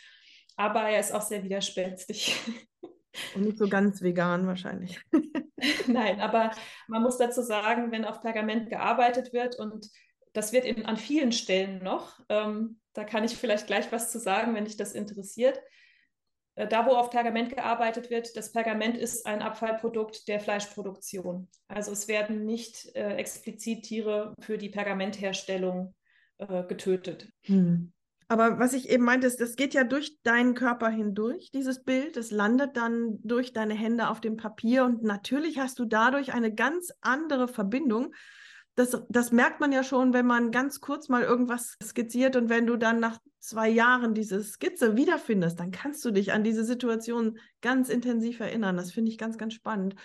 [0.55, 2.35] aber er ist auch sehr widerspenstig.
[3.35, 4.99] Und nicht so ganz vegan wahrscheinlich.
[5.87, 6.51] Nein, aber
[6.87, 9.89] man muss dazu sagen, wenn auf Pergament gearbeitet wird und
[10.33, 14.19] das wird in, an vielen Stellen noch, ähm, da kann ich vielleicht gleich was zu
[14.19, 15.59] sagen, wenn dich das interessiert.
[16.61, 21.47] Äh, da, wo auf Pergament gearbeitet wird, das Pergament ist ein Abfallprodukt der Fleischproduktion.
[21.67, 25.95] Also es werden nicht äh, explizit Tiere für die Pergamentherstellung
[26.37, 27.31] äh, getötet.
[27.43, 27.91] Hm.
[28.27, 32.15] Aber was ich eben meinte, ist, das geht ja durch deinen Körper hindurch, dieses Bild.
[32.15, 36.53] Es landet dann durch deine Hände auf dem Papier und natürlich hast du dadurch eine
[36.53, 38.13] ganz andere Verbindung
[38.75, 42.65] das, das merkt man ja schon, wenn man ganz kurz mal irgendwas skizziert und wenn
[42.65, 47.39] du dann nach zwei Jahren diese Skizze wiederfindest, dann kannst du dich an diese Situation
[47.61, 48.77] ganz intensiv erinnern.
[48.77, 49.95] Das finde ich ganz, ganz spannend.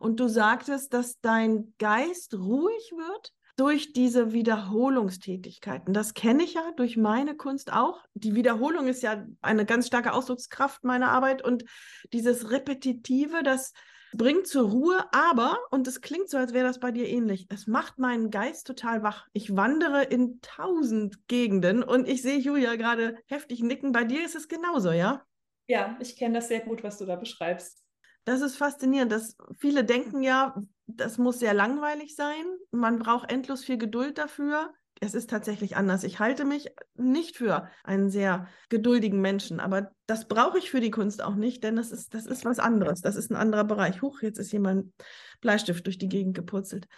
[0.00, 5.94] Und du sagtest, dass dein Geist ruhig wird durch diese Wiederholungstätigkeiten.
[5.94, 8.02] Das kenne ich ja durch meine Kunst auch.
[8.14, 11.64] Die Wiederholung ist ja eine ganz starke Ausdruckskraft meiner Arbeit und
[12.12, 13.72] dieses Repetitive, das
[14.16, 17.66] bringt zur Ruhe, aber, und es klingt so, als wäre das bei dir ähnlich, es
[17.66, 19.28] macht meinen Geist total wach.
[19.32, 23.92] Ich wandere in tausend Gegenden und ich sehe Julia gerade heftig nicken.
[23.92, 25.24] Bei dir ist es genauso, ja?
[25.66, 27.82] Ja, ich kenne das sehr gut, was du da beschreibst.
[28.24, 29.12] Das ist faszinierend.
[29.12, 32.44] Dass viele denken ja, das muss sehr langweilig sein.
[32.70, 34.72] Man braucht endlos viel Geduld dafür
[35.04, 36.02] es ist tatsächlich anders.
[36.04, 40.90] Ich halte mich nicht für einen sehr geduldigen Menschen, aber das brauche ich für die
[40.90, 43.00] Kunst auch nicht, denn das ist, das ist was anderes.
[43.00, 44.02] Das ist ein anderer Bereich.
[44.02, 44.92] Huch, jetzt ist jemand
[45.40, 46.88] Bleistift durch die Gegend gepurzelt.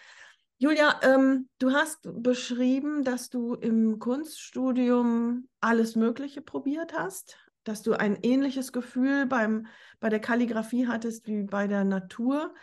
[0.59, 7.93] Julia, ähm, du hast beschrieben, dass du im Kunststudium alles Mögliche probiert hast, dass du
[7.93, 9.67] ein ähnliches Gefühl beim,
[10.01, 12.55] bei der Kalligrafie hattest wie bei der Natur.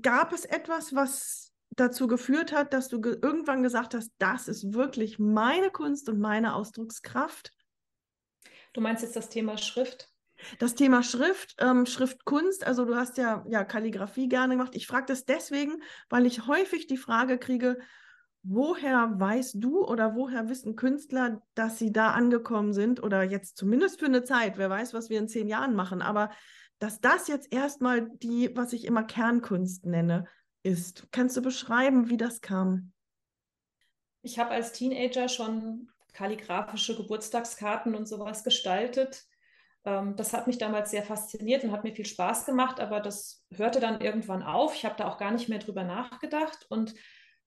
[0.00, 1.49] Gab es etwas, was
[1.80, 6.20] dazu geführt hat, dass du ge irgendwann gesagt hast, das ist wirklich meine Kunst und
[6.20, 7.52] meine Ausdruckskraft?
[8.72, 10.08] Du meinst jetzt das Thema Schrift?
[10.58, 14.74] Das Thema Schrift, ähm, Schriftkunst, also du hast ja, ja Kalligrafie gerne gemacht.
[14.74, 17.78] Ich frage das deswegen, weil ich häufig die Frage kriege,
[18.42, 24.00] woher weißt du oder woher wissen Künstler, dass sie da angekommen sind oder jetzt zumindest
[24.00, 26.30] für eine Zeit, wer weiß, was wir in zehn Jahren machen, aber
[26.78, 30.26] dass das jetzt erstmal die, was ich immer Kernkunst nenne,
[30.62, 31.06] ist.
[31.10, 32.92] Kannst du beschreiben, wie das kam?
[34.22, 39.24] Ich habe als Teenager schon kalligraphische Geburtstagskarten und sowas gestaltet.
[39.84, 43.44] Ähm, das hat mich damals sehr fasziniert und hat mir viel Spaß gemacht, aber das
[43.54, 44.74] hörte dann irgendwann auf.
[44.74, 46.66] Ich habe da auch gar nicht mehr drüber nachgedacht.
[46.68, 46.94] Und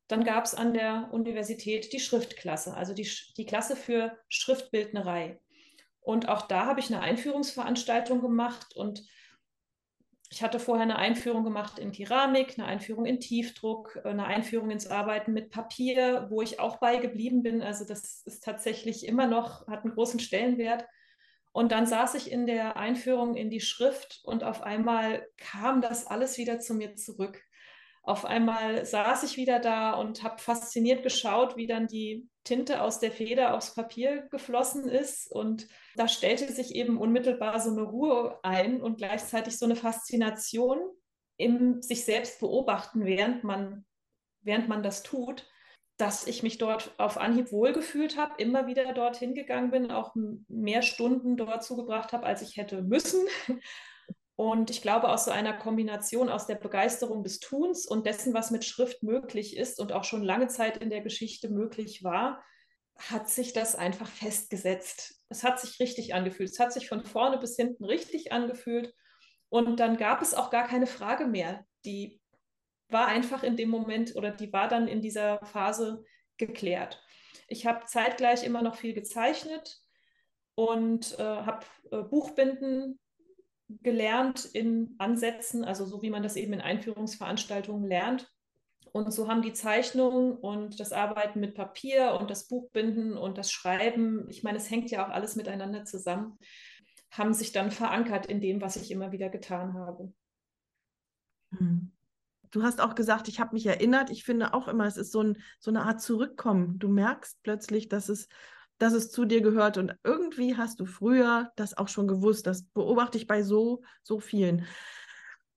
[0.07, 5.39] dann gab es an der Universität die Schriftklasse, also die, die Klasse für Schriftbildnerei.
[6.01, 9.03] Und auch da habe ich eine Einführungsveranstaltung gemacht und
[10.33, 14.87] ich hatte vorher eine Einführung gemacht in Keramik, eine Einführung in Tiefdruck, eine Einführung ins
[14.87, 17.61] Arbeiten mit Papier, wo ich auch bei geblieben bin.
[17.61, 20.87] Also das ist tatsächlich immer noch, hat einen großen Stellenwert.
[21.51, 26.07] Und dann saß ich in der Einführung in die Schrift und auf einmal kam das
[26.07, 27.39] alles wieder zu mir zurück.
[28.03, 32.99] Auf einmal saß ich wieder da und habe fasziniert geschaut, wie dann die Tinte aus
[32.99, 35.31] der Feder aufs Papier geflossen ist.
[35.31, 40.79] Und da stellte sich eben unmittelbar so eine Ruhe ein und gleichzeitig so eine Faszination
[41.37, 43.85] im sich selbst beobachten, während man,
[44.41, 45.45] während man das tut
[45.97, 50.15] dass ich mich dort auf Anhieb wohlgefühlt habe, immer wieder dorthin gegangen bin, auch
[50.47, 53.25] mehr Stunden dort zugebracht habe, als ich hätte müssen.
[54.35, 58.49] Und ich glaube, aus so einer Kombination aus der Begeisterung des Tuns und dessen, was
[58.49, 62.43] mit Schrift möglich ist und auch schon lange Zeit in der Geschichte möglich war,
[62.97, 65.23] hat sich das einfach festgesetzt.
[65.29, 66.49] Es hat sich richtig angefühlt.
[66.49, 68.93] Es hat sich von vorne bis hinten richtig angefühlt.
[69.49, 71.65] Und dann gab es auch gar keine Frage mehr.
[71.85, 72.19] Die
[72.89, 76.03] war einfach in dem Moment oder die war dann in dieser Phase
[76.37, 77.03] geklärt.
[77.47, 79.79] Ich habe zeitgleich immer noch viel gezeichnet
[80.55, 82.99] und äh, habe äh, Buchbinden
[83.81, 88.29] gelernt in Ansätzen, also so wie man das eben in Einführungsveranstaltungen lernt.
[88.91, 93.51] Und so haben die Zeichnungen und das Arbeiten mit Papier und das Buchbinden und das
[93.51, 96.37] Schreiben, ich meine, es hängt ja auch alles miteinander zusammen,
[97.09, 100.13] haben sich dann verankert in dem, was ich immer wieder getan habe.
[101.51, 101.91] Mhm.
[102.51, 104.11] Du hast auch gesagt, ich habe mich erinnert.
[104.11, 106.77] Ich finde auch immer, es ist so, ein, so eine Art Zurückkommen.
[106.77, 108.27] Du merkst plötzlich, dass es,
[108.83, 109.77] dass es zu dir gehört.
[109.77, 112.45] Und irgendwie hast du früher das auch schon gewusst.
[112.45, 114.65] Das beobachte ich bei so, so vielen.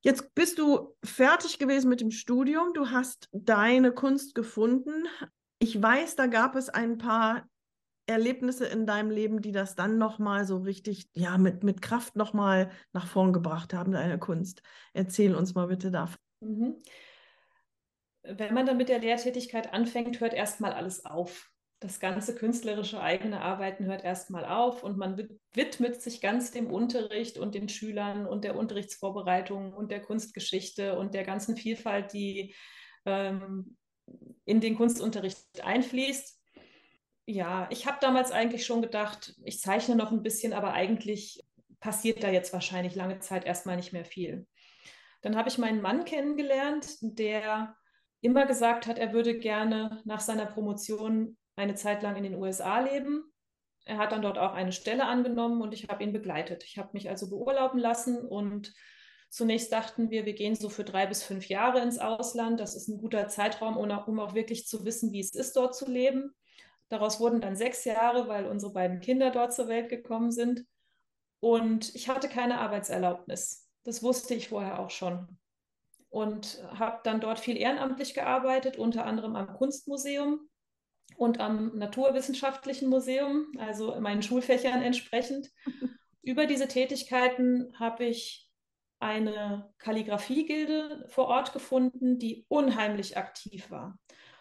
[0.01, 2.73] Jetzt bist du fertig gewesen mit dem Studium.
[2.73, 5.09] Du hast deine Kunst gefunden.
[5.59, 7.49] Ich weiß, da gab es ein paar
[8.07, 12.71] Erlebnisse in deinem Leben, die das dann nochmal so richtig, ja, mit, mit Kraft nochmal
[12.93, 14.63] nach vorn gebracht haben, deine Kunst.
[14.93, 16.21] Erzähl uns mal bitte davon.
[16.39, 16.77] Mhm.
[18.23, 21.51] Wenn man dann mit der Lehrtätigkeit anfängt, hört erstmal alles auf.
[21.81, 27.37] Das ganze künstlerische eigene Arbeiten hört erstmal auf und man widmet sich ganz dem Unterricht
[27.37, 32.55] und den Schülern und der Unterrichtsvorbereitung und der Kunstgeschichte und der ganzen Vielfalt, die
[33.05, 33.77] ähm,
[34.47, 36.41] in den Kunstunterricht einfließt.
[37.27, 41.43] Ja, ich habe damals eigentlich schon gedacht, ich zeichne noch ein bisschen, aber eigentlich
[41.81, 44.47] passiert da jetzt wahrscheinlich lange Zeit erstmal nicht mehr viel.
[45.21, 47.77] Dann habe ich meinen Mann kennengelernt, der
[48.21, 52.81] immer gesagt hat, er würde gerne nach seiner Promotion eine Zeit lang in den USA
[52.81, 53.25] leben.
[53.85, 56.65] Er hat dann dort auch eine Stelle angenommen und ich habe ihn begleitet.
[56.65, 58.75] Ich habe mich also beurlauben lassen und
[59.31, 62.61] zunächst dachten wir, wir gehen so für drei bis fünf Jahre ins Ausland.
[62.61, 65.91] Das ist ein guter Zeitraum, um auch wirklich zu wissen, wie es ist, dort zu
[65.91, 66.35] leben.
[66.89, 70.65] Daraus wurden dann sechs Jahre, weil unsere beiden Kinder dort zur Welt gekommen sind.
[71.41, 73.69] Und ich hatte keine Arbeitserlaubnis.
[73.85, 75.39] Das wusste ich vorher auch schon.
[76.09, 80.49] Und habe dann dort viel ehrenamtlich gearbeitet, unter anderem am Kunstmuseum
[81.17, 85.51] und am Naturwissenschaftlichen Museum, also meinen Schulfächern entsprechend.
[86.23, 88.51] Über diese Tätigkeiten habe ich
[88.99, 93.99] eine Kalligrafiegilde vor Ort gefunden, die unheimlich aktiv war.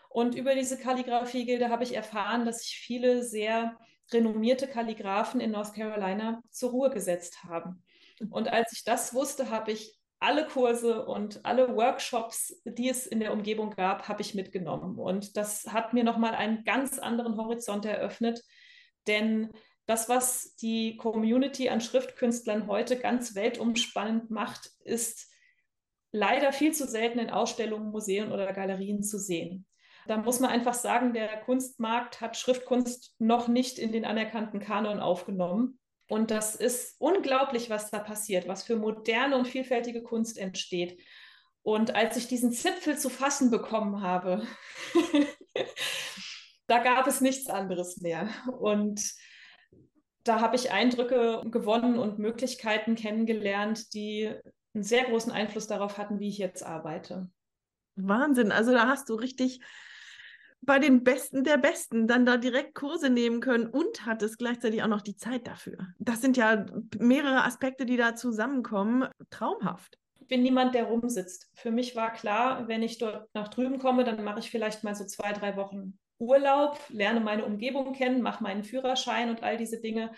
[0.09, 3.77] Und über diese Kalligrafiegilde habe ich erfahren, dass sich viele sehr
[4.13, 7.83] renommierte Kalligraphen in North Carolina zur Ruhe gesetzt haben.
[8.29, 13.19] Und als ich das wusste, habe ich alle Kurse und alle Workshops, die es in
[13.19, 14.97] der Umgebung gab, habe ich mitgenommen.
[14.97, 18.41] Und das hat mir nochmal einen ganz anderen Horizont eröffnet,
[19.07, 19.51] denn
[19.85, 25.31] das, was die Community an Schriftkünstlern heute ganz weltumspannend macht, ist
[26.11, 29.67] leider viel zu selten in Ausstellungen, Museen oder Galerien zu sehen.
[30.07, 34.99] Da muss man einfach sagen, der Kunstmarkt hat Schriftkunst noch nicht in den anerkannten Kanon
[34.99, 35.79] aufgenommen.
[36.07, 41.01] Und das ist unglaublich, was da passiert, was für moderne und vielfältige Kunst entsteht.
[41.63, 44.45] Und als ich diesen Zipfel zu fassen bekommen habe,
[46.67, 48.29] da gab es nichts anderes mehr.
[48.59, 49.01] Und
[50.23, 54.31] da habe ich Eindrücke gewonnen und Möglichkeiten kennengelernt, die
[54.75, 57.29] einen sehr großen Einfluss darauf hatten, wie ich jetzt arbeite.
[57.95, 58.51] Wahnsinn.
[58.51, 59.61] Also da hast du richtig
[60.61, 64.87] bei den Besten der Besten dann da direkt Kurse nehmen können und hattest gleichzeitig auch
[64.87, 65.77] noch die Zeit dafür.
[65.99, 66.65] Das sind ja
[66.97, 69.07] mehrere Aspekte, die da zusammenkommen.
[69.29, 69.97] Traumhaft.
[70.19, 71.51] Ich bin niemand, der rumsitzt.
[71.53, 74.95] Für mich war klar, wenn ich dort nach drüben komme, dann mache ich vielleicht mal
[74.95, 79.79] so zwei, drei Wochen Urlaub, lerne meine Umgebung kennen, mache meinen Führerschein und all diese
[79.79, 80.11] Dinge.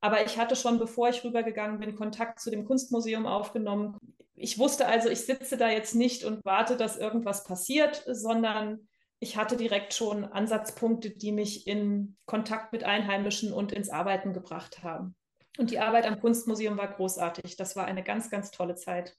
[0.00, 3.98] Aber ich hatte schon, bevor ich rübergegangen bin, Kontakt zu dem Kunstmuseum aufgenommen.
[4.34, 8.88] Ich wusste also, ich sitze da jetzt nicht und warte, dass irgendwas passiert, sondern
[9.22, 14.82] ich hatte direkt schon Ansatzpunkte, die mich in Kontakt mit Einheimischen und ins Arbeiten gebracht
[14.82, 15.14] haben.
[15.58, 17.54] Und die Arbeit am Kunstmuseum war großartig.
[17.56, 19.16] Das war eine ganz, ganz tolle Zeit.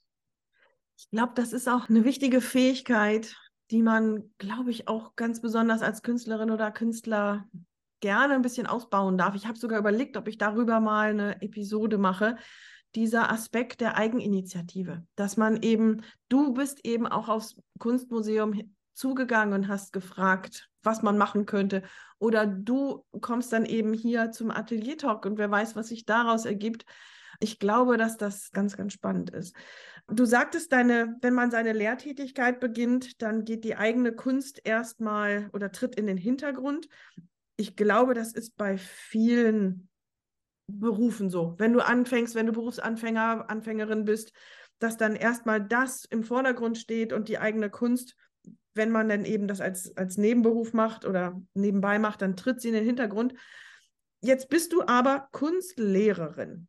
[0.97, 3.33] Ich glaube, das ist auch eine wichtige Fähigkeit,
[3.71, 7.47] die man, glaube ich, auch ganz besonders als Künstlerin oder Künstler
[8.01, 9.35] gerne ein bisschen ausbauen darf.
[9.35, 12.35] Ich habe sogar überlegt, ob ich darüber mal eine Episode mache.
[12.95, 19.67] Dieser Aspekt der Eigeninitiative, dass man eben, du bist eben auch aufs Kunstmuseum zugegangen und
[19.67, 21.83] hast gefragt, was man machen könnte.
[22.19, 26.85] Oder du kommst dann eben hier zum Atelier-Talk und wer weiß, was sich daraus ergibt.
[27.39, 29.55] Ich glaube, dass das ganz, ganz spannend ist.
[30.07, 35.71] Du sagtest, deine, wenn man seine Lehrtätigkeit beginnt, dann geht die eigene Kunst erstmal oder
[35.71, 36.87] tritt in den Hintergrund.
[37.55, 39.89] Ich glaube, das ist bei vielen
[40.67, 41.55] Berufen so.
[41.57, 44.33] Wenn du anfängst, wenn du Berufsanfänger, Anfängerin bist,
[44.79, 48.15] dass dann erstmal das im Vordergrund steht und die eigene Kunst
[48.75, 52.69] wenn man dann eben das als, als Nebenberuf macht oder nebenbei macht, dann tritt sie
[52.69, 53.33] in den Hintergrund.
[54.21, 56.67] Jetzt bist du aber Kunstlehrerin.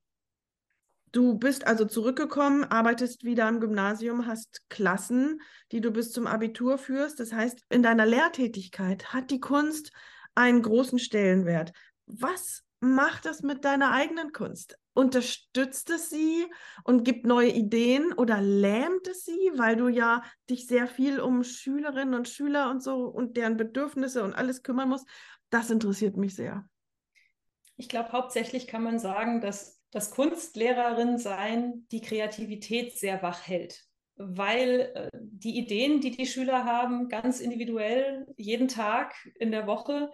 [1.13, 5.41] Du bist also zurückgekommen, arbeitest wieder am Gymnasium, hast Klassen,
[5.71, 7.21] die du bis zum Abitur führst.
[7.21, 9.93] Das heißt, in deiner Lehrtätigkeit hat die Kunst
[10.35, 11.73] einen großen Stellenwert.
[12.07, 14.79] Was macht das mit deiner eigenen Kunst?
[14.93, 16.47] Unterstützt es sie
[16.85, 21.43] und gibt neue Ideen oder lähmt es sie, weil du ja dich sehr viel um
[21.43, 25.09] Schülerinnen und Schüler und so und deren Bedürfnisse und alles kümmern musst?
[25.51, 26.69] Das interessiert mich sehr.
[27.77, 33.85] Ich glaube, hauptsächlich kann man sagen, dass das Kunstlehrerin sein die Kreativität sehr wach hält,
[34.17, 40.11] weil äh, die Ideen, die die Schüler haben, ganz individuell jeden Tag in der Woche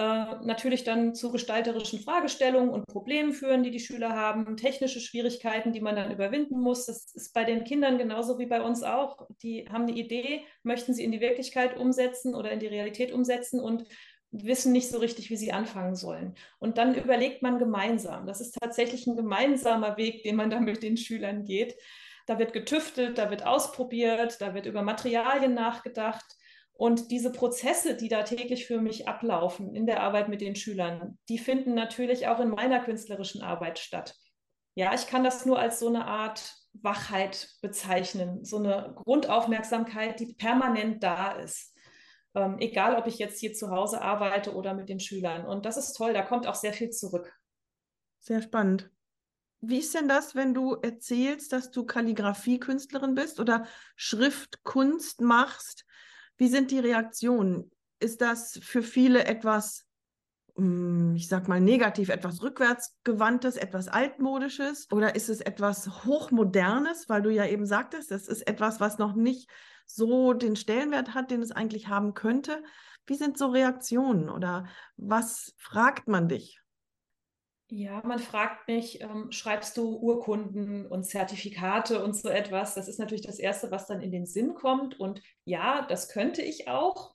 [0.00, 5.80] natürlich dann zu gestalterischen Fragestellungen und Problemen führen, die die Schüler haben, technische Schwierigkeiten, die
[5.80, 6.86] man dann überwinden muss.
[6.86, 9.26] Das ist bei den Kindern genauso wie bei uns auch.
[9.42, 13.60] Die haben eine Idee, möchten sie in die Wirklichkeit umsetzen oder in die Realität umsetzen
[13.60, 13.84] und
[14.32, 16.34] wissen nicht so richtig, wie sie anfangen sollen.
[16.58, 18.26] Und dann überlegt man gemeinsam.
[18.26, 21.76] Das ist tatsächlich ein gemeinsamer Weg, den man da mit den Schülern geht.
[22.26, 26.24] Da wird getüftelt, da wird ausprobiert, da wird über Materialien nachgedacht.
[26.80, 31.18] Und diese Prozesse, die da täglich für mich ablaufen in der Arbeit mit den Schülern,
[31.28, 34.16] die finden natürlich auch in meiner künstlerischen Arbeit statt.
[34.74, 40.32] Ja, ich kann das nur als so eine Art Wachheit bezeichnen, so eine Grundaufmerksamkeit, die
[40.32, 41.76] permanent da ist.
[42.34, 45.44] Ähm, egal, ob ich jetzt hier zu Hause arbeite oder mit den Schülern.
[45.44, 47.30] Und das ist toll, da kommt auch sehr viel zurück.
[48.20, 48.88] Sehr spannend.
[49.60, 53.66] Wie ist denn das, wenn du erzählst, dass du Kalligrafie-Künstlerin bist oder
[53.96, 55.84] Schriftkunst machst?
[56.40, 57.70] Wie sind die Reaktionen?
[57.98, 59.84] Ist das für viele etwas,
[60.56, 64.90] hm, ich sag mal negativ, etwas rückwärtsgewandtes, etwas altmodisches?
[64.90, 69.14] Oder ist es etwas hochmodernes, weil du ja eben sagtest, es ist etwas, was noch
[69.14, 69.50] nicht
[69.84, 72.62] so den Stellenwert hat, den es eigentlich haben könnte?
[73.04, 76.62] Wie sind so Reaktionen oder was fragt man dich?
[77.72, 82.74] Ja, man fragt mich, ähm, schreibst du Urkunden und Zertifikate und so etwas?
[82.74, 84.98] Das ist natürlich das Erste, was dann in den Sinn kommt.
[84.98, 87.14] Und ja, das könnte ich auch.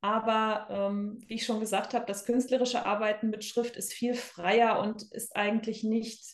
[0.00, 4.80] Aber ähm, wie ich schon gesagt habe, das künstlerische Arbeiten mit Schrift ist viel freier
[4.80, 6.24] und ist eigentlich nicht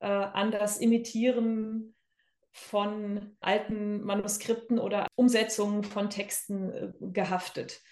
[0.00, 1.94] äh, an das Imitieren
[2.50, 7.82] von alten Manuskripten oder Umsetzungen von Texten äh, gehaftet.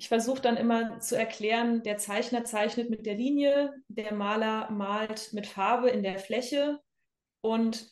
[0.00, 5.34] Ich versuche dann immer zu erklären, der Zeichner zeichnet mit der Linie, der Maler malt
[5.34, 6.80] mit Farbe in der Fläche
[7.42, 7.86] und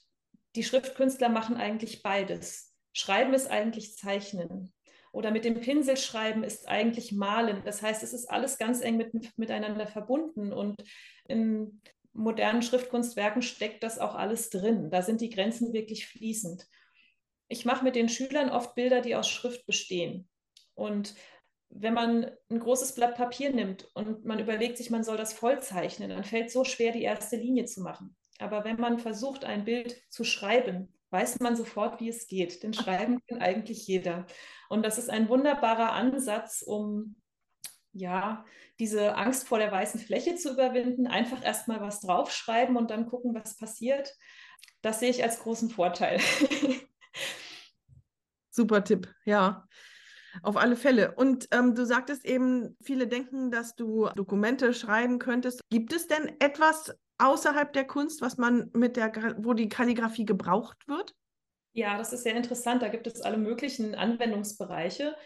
[0.57, 2.75] die Schriftkünstler machen eigentlich beides.
[2.95, 4.73] Schreiben ist eigentlich Zeichnen
[5.13, 7.61] oder mit dem Pinsel schreiben ist eigentlich Malen.
[7.67, 10.83] Das heißt, es ist alles ganz eng mit, miteinander verbunden und
[11.29, 11.83] in
[12.15, 14.89] modernen Schriftkunstwerken steckt das auch alles drin.
[14.91, 16.67] Da sind die Grenzen wirklich fließend.
[17.49, 20.27] Ich mache mit den Schülern oft Bilder, die aus Schrift bestehen.
[20.75, 21.15] Und
[21.71, 26.11] wenn man ein großes Blatt Papier nimmt und man überlegt sich, man soll das vollzeichnen,
[26.11, 28.17] dann fällt es so schwer, die erste Linie zu machen.
[28.39, 32.63] Aber wenn man versucht, ein Bild zu schreiben, weiß man sofort, wie es geht.
[32.63, 34.27] Denn schreiben kann eigentlich jeder.
[34.69, 37.17] Und das ist ein wunderbarer Ansatz, um
[37.93, 38.45] ja,
[38.79, 43.35] diese Angst vor der weißen Fläche zu überwinden, einfach erstmal was draufschreiben und dann gucken,
[43.35, 44.15] was passiert.
[44.83, 46.21] Das sehe ich als großen Vorteil.
[48.51, 49.67] Super Tipp, ja.
[50.43, 51.15] Auf alle Fälle.
[51.15, 55.61] Und ähm, du sagtest eben, viele denken, dass du Dokumente schreiben könntest.
[55.71, 60.87] Gibt es denn etwas außerhalb der Kunst, was man mit der, wo die Kalligrafie gebraucht
[60.87, 61.15] wird?
[61.73, 62.83] Ja, das ist sehr interessant.
[62.83, 65.17] Da gibt es alle möglichen Anwendungsbereiche.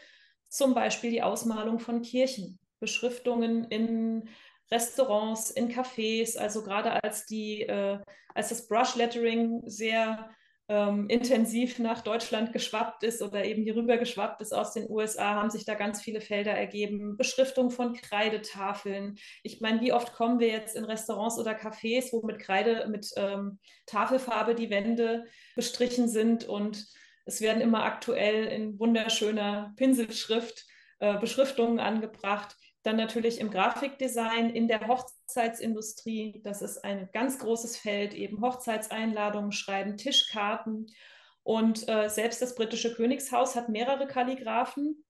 [0.49, 4.29] Zum Beispiel die Ausmalung von Kirchen, Beschriftungen in
[4.71, 6.37] Restaurants, in Cafés.
[6.37, 7.99] Also gerade als die, äh,
[8.35, 10.31] als das Brush Lettering sehr
[10.73, 15.35] ähm, intensiv nach Deutschland geschwappt ist oder eben hier rüber geschwappt ist aus den USA,
[15.35, 17.18] haben sich da ganz viele Felder ergeben.
[17.18, 19.18] Beschriftung von Kreidetafeln.
[19.43, 23.11] Ich meine, wie oft kommen wir jetzt in Restaurants oder Cafés, wo mit Kreide, mit
[23.16, 26.87] ähm, Tafelfarbe die Wände bestrichen sind und
[27.27, 30.64] es werden immer aktuell in wunderschöner Pinselschrift
[31.01, 32.57] äh, Beschriftungen angebracht.
[32.83, 34.89] Dann natürlich im Grafikdesign, in der
[35.33, 36.41] Hochzeitsindustrie.
[36.45, 40.87] Das ist ein ganz großes Feld, eben Hochzeitseinladungen schreiben, Tischkarten.
[41.43, 45.05] Und äh, selbst das britische Königshaus hat mehrere Kalligraphen,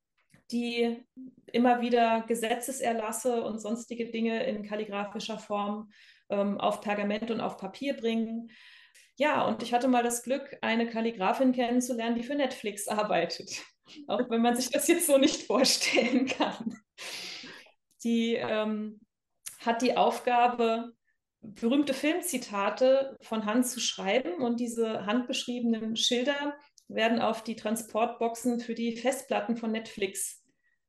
[0.51, 1.05] die
[1.53, 5.91] immer wieder Gesetzeserlasse und sonstige Dinge in kalligraphischer Form
[6.31, 8.51] ähm, auf Pergament und auf Papier bringen.
[9.19, 13.63] Ja, und ich hatte mal das Glück, eine Kalligrafin kennenzulernen, die für Netflix arbeitet.
[14.07, 16.77] Auch wenn man sich das jetzt so nicht vorstellen kann
[18.05, 19.01] die ähm,
[19.65, 20.93] hat die Aufgabe,
[21.41, 26.55] berühmte Filmzitate von Hand zu schreiben und diese handbeschriebenen Schilder
[26.89, 30.43] werden auf die Transportboxen für die Festplatten von Netflix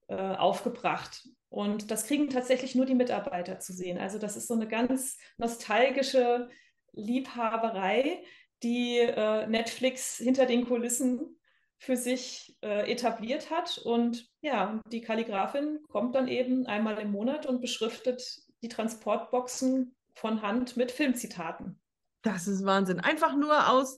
[0.08, 1.28] äh, aufgebracht.
[1.50, 3.98] Und das kriegen tatsächlich nur die Mitarbeiter zu sehen.
[3.98, 6.50] Also das ist so eine ganz nostalgische
[6.94, 8.24] Liebhaberei,
[8.64, 11.40] die äh, Netflix hinter den Kulissen
[11.78, 13.78] für sich äh, etabliert hat.
[13.78, 20.42] Und ja, die Kalligrafin kommt dann eben einmal im Monat und beschriftet die Transportboxen von
[20.42, 21.80] Hand mit Filmzitaten.
[22.22, 23.00] Das ist Wahnsinn.
[23.00, 23.98] Einfach nur aus,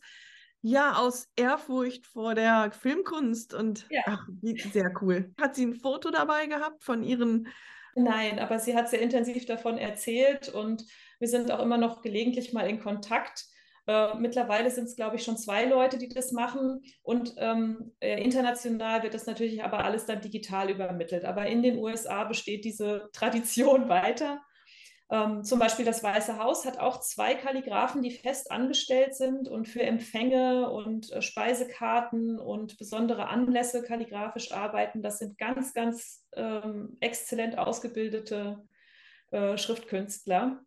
[0.61, 4.01] ja, aus Ehrfurcht vor der Filmkunst und ja.
[4.07, 4.27] ach,
[4.73, 5.33] sehr cool.
[5.39, 7.47] Hat sie ein Foto dabei gehabt von ihren
[7.97, 10.83] Nein, aber sie hat sehr intensiv davon erzählt und
[11.19, 13.45] wir sind auch immer noch gelegentlich mal in Kontakt.
[13.87, 16.81] Äh, mittlerweile sind es, glaube ich, schon zwei Leute, die das machen.
[17.03, 21.23] Und ähm, äh, international wird das natürlich aber alles dann digital übermittelt.
[21.23, 24.41] Aber in den USA besteht diese Tradition weiter.
[25.11, 29.67] Ähm, zum Beispiel das Weiße Haus hat auch zwei Kalligraphen, die fest angestellt sind und
[29.67, 35.03] für Empfänge und äh, Speisekarten und besondere Anlässe kalligrafisch arbeiten.
[35.03, 38.67] Das sind ganz, ganz ähm, exzellent ausgebildete
[39.31, 40.61] äh, Schriftkünstler.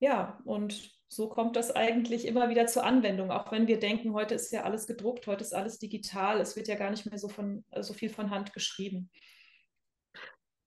[0.00, 4.34] Ja, und so kommt das eigentlich immer wieder zur Anwendung, auch wenn wir denken, heute
[4.34, 7.28] ist ja alles gedruckt, heute ist alles digital, es wird ja gar nicht mehr so,
[7.28, 9.10] von, so viel von Hand geschrieben.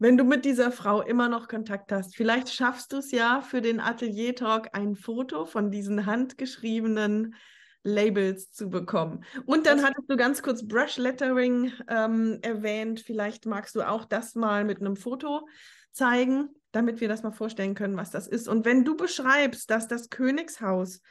[0.02, 3.62] Wenn du mit dieser Frau immer noch Kontakt hast, vielleicht schaffst du es ja für
[3.62, 7.36] den Atelier Talk ein Foto von diesen handgeschriebenen
[7.84, 9.24] Labels zu bekommen.
[9.46, 13.02] Und dann das hattest du ganz kurz Brush Lettering ähm, erwähnt.
[13.02, 15.48] Vielleicht magst du auch das mal mit einem Foto
[15.92, 18.48] zeigen damit wir das mal vorstellen können, was das ist.
[18.48, 21.02] Und wenn du beschreibst, dass das Königshaus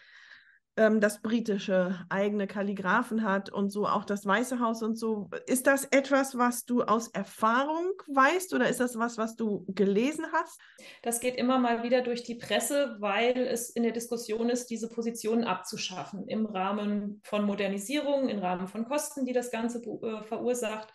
[0.80, 5.66] ähm, das britische eigene Kalligraphen hat und so auch das Weiße Haus und so, ist
[5.66, 10.58] das etwas, was du aus Erfahrung weißt oder ist das was, was du gelesen hast?
[11.02, 14.88] Das geht immer mal wieder durch die Presse, weil es in der Diskussion ist, diese
[14.88, 20.88] Positionen abzuschaffen im Rahmen von Modernisierung, im Rahmen von Kosten, die das Ganze äh, verursacht.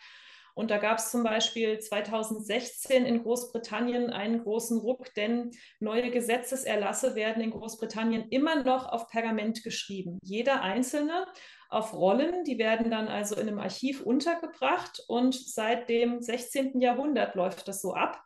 [0.56, 5.50] Und da gab es zum Beispiel 2016 in Großbritannien einen großen Ruck, denn
[5.80, 10.18] neue Gesetzeserlasse werden in Großbritannien immer noch auf Pergament geschrieben.
[10.22, 11.26] Jeder einzelne
[11.68, 16.80] auf Rollen, die werden dann also in einem Archiv untergebracht und seit dem 16.
[16.80, 18.24] Jahrhundert läuft das so ab.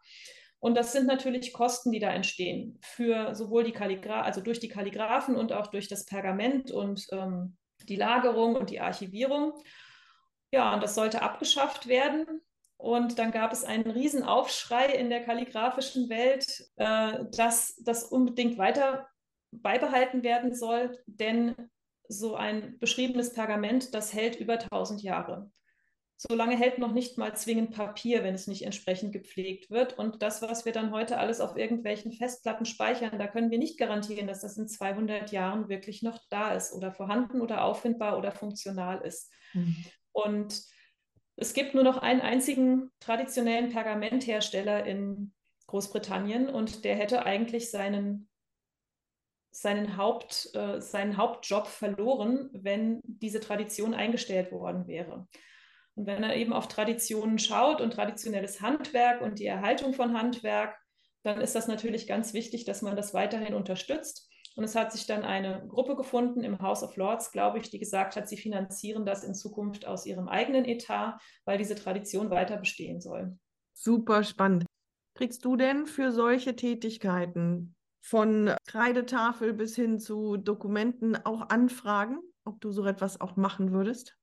[0.61, 4.69] Und das sind natürlich Kosten, die da entstehen für sowohl die Kalligraphen, also durch die
[4.69, 7.57] Kalligraphen und auch durch das Pergament und ähm,
[7.89, 9.55] die Lagerung und die Archivierung.
[10.53, 12.43] Ja, und das sollte abgeschafft werden.
[12.77, 19.07] Und dann gab es einen Riesenaufschrei in der kalligraphischen Welt, äh, dass das unbedingt weiter
[19.53, 21.55] beibehalten werden soll, denn
[22.09, 25.51] so ein beschriebenes Pergament, das hält über 1000 Jahre.
[26.17, 29.99] So lange hält noch nicht mal zwingend Papier, wenn es nicht entsprechend gepflegt wird.
[29.99, 33.79] Und das, was wir dann heute alles auf irgendwelchen Festplatten speichern, da können wir nicht
[33.79, 38.33] garantieren, dass das in 200 Jahren wirklich noch da ist oder vorhanden oder auffindbar oder
[38.33, 39.31] funktional ist.
[39.55, 39.77] Mhm.
[40.13, 40.63] Und
[41.37, 45.33] es gibt nur noch einen einzigen traditionellen Pergamenthersteller in
[45.67, 48.29] Großbritannien und der hätte eigentlich seinen,
[49.51, 55.29] seinen, Haupt, äh, seinen Hauptjob verloren, wenn diese Tradition eingestellt worden wäre.
[55.95, 60.77] Und wenn er eben auf Traditionen schaut und traditionelles Handwerk und die Erhaltung von Handwerk,
[61.23, 64.30] dann ist das natürlich ganz wichtig, dass man das weiterhin unterstützt.
[64.57, 67.79] Und es hat sich dann eine Gruppe gefunden im House of Lords, glaube ich, die
[67.79, 72.57] gesagt hat, sie finanzieren das in Zukunft aus ihrem eigenen Etat, weil diese Tradition weiter
[72.57, 73.39] bestehen soll.
[73.73, 74.67] Super spannend.
[75.17, 82.61] Kriegst du denn für solche Tätigkeiten von Kreidetafel bis hin zu Dokumenten auch Anfragen, ob
[82.61, 84.17] du so etwas auch machen würdest?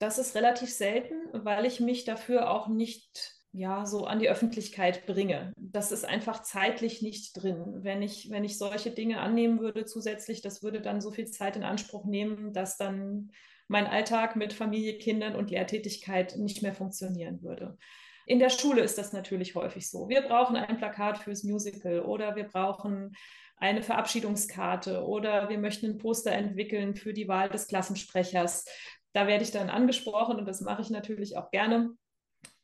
[0.00, 5.06] Das ist relativ selten, weil ich mich dafür auch nicht ja, so an die Öffentlichkeit
[5.06, 5.52] bringe.
[5.56, 7.84] Das ist einfach zeitlich nicht drin.
[7.84, 11.54] Wenn ich, wenn ich solche Dinge annehmen würde zusätzlich, das würde dann so viel Zeit
[11.54, 13.30] in Anspruch nehmen, dass dann
[13.68, 17.78] mein Alltag mit Familie, Kindern und Lehrtätigkeit nicht mehr funktionieren würde.
[18.26, 20.08] In der Schule ist das natürlich häufig so.
[20.08, 23.14] Wir brauchen ein Plakat fürs Musical oder wir brauchen
[23.56, 28.64] eine Verabschiedungskarte oder wir möchten ein Poster entwickeln für die Wahl des Klassensprechers.
[29.12, 31.94] Da werde ich dann angesprochen und das mache ich natürlich auch gerne.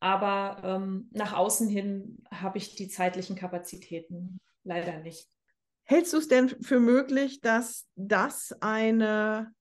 [0.01, 5.29] Aber ähm, nach außen hin habe ich die zeitlichen Kapazitäten leider nicht.
[5.85, 9.53] Hältst du es denn für möglich, dass das eine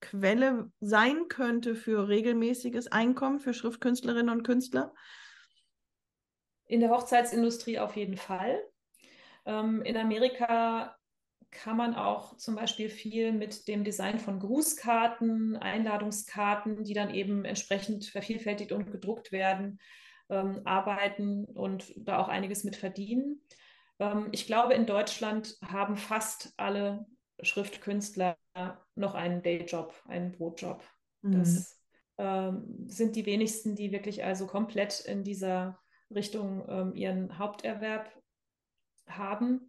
[0.00, 4.92] Quelle sein könnte für regelmäßiges Einkommen für Schriftkünstlerinnen und Künstler?
[6.66, 8.60] In der Hochzeitsindustrie auf jeden Fall.
[9.44, 10.95] Ähm, in Amerika
[11.50, 17.44] kann man auch zum Beispiel viel mit dem Design von Grußkarten, Einladungskarten, die dann eben
[17.44, 19.78] entsprechend vervielfältigt und gedruckt werden,
[20.28, 23.40] ähm, arbeiten und da auch einiges mit verdienen.
[23.98, 27.06] Ähm, ich glaube, in Deutschland haben fast alle
[27.40, 28.36] Schriftkünstler
[28.94, 30.82] noch einen Dayjob, einen Brotjob.
[31.22, 31.32] Mhm.
[31.32, 31.80] Das
[32.18, 35.78] ähm, sind die wenigsten, die wirklich also komplett in dieser
[36.14, 38.10] Richtung ähm, ihren Haupterwerb
[39.08, 39.68] haben.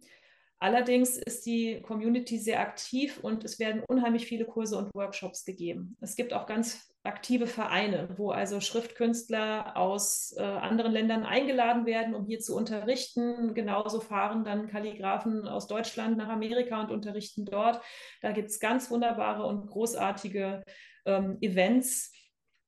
[0.60, 5.96] Allerdings ist die Community sehr aktiv und es werden unheimlich viele Kurse und Workshops gegeben.
[6.00, 12.14] Es gibt auch ganz aktive Vereine, wo also Schriftkünstler aus äh, anderen Ländern eingeladen werden,
[12.14, 13.54] um hier zu unterrichten.
[13.54, 17.80] Genauso fahren dann Kalligraphen aus Deutschland nach Amerika und unterrichten dort.
[18.20, 20.64] Da gibt es ganz wunderbare und großartige
[21.06, 22.12] ähm, Events,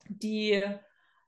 [0.09, 0.62] die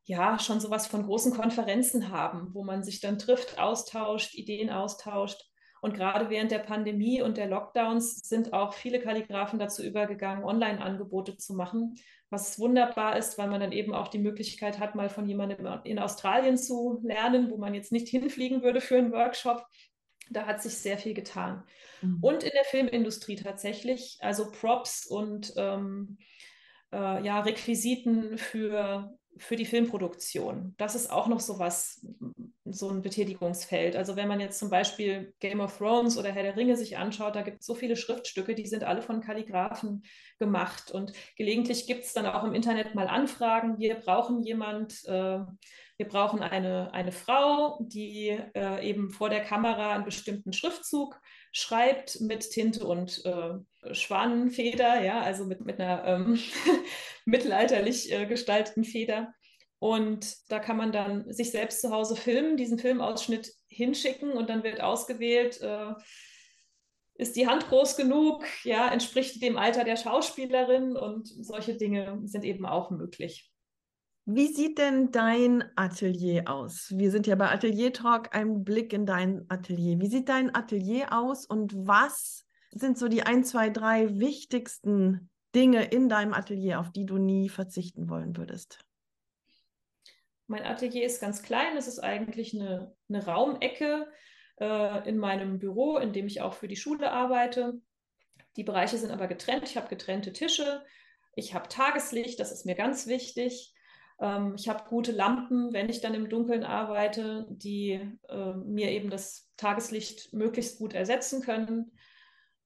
[0.04, 5.51] ja schon sowas von großen Konferenzen haben, wo man sich dann trifft, austauscht, Ideen austauscht.
[5.82, 11.36] Und gerade während der Pandemie und der Lockdowns sind auch viele Kalligraphen dazu übergegangen, Online-Angebote
[11.36, 11.96] zu machen,
[12.30, 15.98] was wunderbar ist, weil man dann eben auch die Möglichkeit hat, mal von jemandem in
[15.98, 19.66] Australien zu lernen, wo man jetzt nicht hinfliegen würde für einen Workshop.
[20.30, 21.64] Da hat sich sehr viel getan.
[22.00, 22.18] Mhm.
[22.22, 26.16] Und in der Filmindustrie tatsächlich, also Props und ähm,
[26.92, 30.74] äh, ja, Requisiten für für die Filmproduktion.
[30.78, 32.06] Das ist auch noch so was,
[32.64, 33.96] so ein Betätigungsfeld.
[33.96, 37.34] Also wenn man jetzt zum Beispiel Game of Thrones oder Herr der Ringe sich anschaut,
[37.34, 40.04] da gibt es so viele Schriftstücke, die sind alle von Kalligraphen
[40.38, 40.90] gemacht.
[40.90, 45.40] Und gelegentlich gibt es dann auch im Internet mal Anfragen, wir brauchen jemand, äh,
[46.02, 51.20] wir brauchen eine, eine Frau, die äh, eben vor der Kamera einen bestimmten Schriftzug
[51.52, 56.40] schreibt mit Tinte und äh, Schwanenfeder, ja, also mit, mit einer ähm,
[57.24, 59.32] mittelalterlich äh, gestalteten Feder.
[59.78, 64.64] Und da kann man dann sich selbst zu Hause filmen, diesen Filmausschnitt hinschicken und dann
[64.64, 65.92] wird ausgewählt, äh,
[67.14, 72.44] ist die Hand groß genug, ja, entspricht dem Alter der Schauspielerin und solche Dinge sind
[72.44, 73.51] eben auch möglich.
[74.24, 76.92] Wie sieht denn dein Atelier aus?
[76.94, 79.98] Wir sind ja bei Atelier Talk, ein Blick in dein Atelier.
[79.98, 85.84] Wie sieht dein Atelier aus und was sind so die ein, zwei, drei wichtigsten Dinge
[85.86, 88.78] in deinem Atelier, auf die du nie verzichten wollen würdest?
[90.46, 91.76] Mein Atelier ist ganz klein.
[91.76, 94.06] Es ist eigentlich eine, eine Raumecke
[94.60, 97.80] äh, in meinem Büro, in dem ich auch für die Schule arbeite.
[98.56, 99.64] Die Bereiche sind aber getrennt.
[99.64, 100.84] Ich habe getrennte Tische.
[101.34, 103.74] Ich habe Tageslicht, das ist mir ganz wichtig.
[104.22, 109.10] Ähm, ich habe gute Lampen, wenn ich dann im Dunkeln arbeite, die äh, mir eben
[109.10, 111.92] das Tageslicht möglichst gut ersetzen können.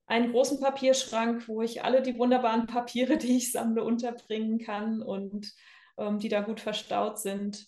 [0.07, 5.53] Einen großen Papierschrank, wo ich alle die wunderbaren Papiere, die ich sammle, unterbringen kann und
[5.97, 7.67] ähm, die da gut verstaut sind.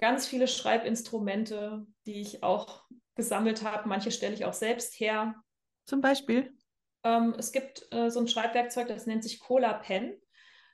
[0.00, 2.84] Ganz viele Schreibinstrumente, die ich auch
[3.14, 3.88] gesammelt habe.
[3.88, 5.34] Manche stelle ich auch selbst her.
[5.86, 6.52] Zum Beispiel?
[7.04, 10.20] Ähm, es gibt äh, so ein Schreibwerkzeug, das nennt sich Cola Pen.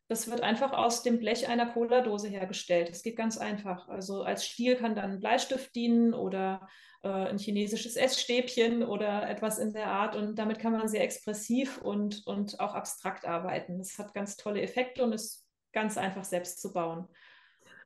[0.08, 2.90] Das wird einfach aus dem Blech einer Cola-Dose hergestellt.
[2.90, 3.88] Das geht ganz einfach.
[3.88, 6.68] Also als Stiel kann dann ein Bleistift dienen oder
[7.02, 10.14] äh, ein chinesisches Essstäbchen oder etwas in der Art.
[10.14, 13.78] Und damit kann man sehr expressiv und, und auch abstrakt arbeiten.
[13.78, 17.08] Das hat ganz tolle Effekte und ist ganz einfach selbst zu bauen.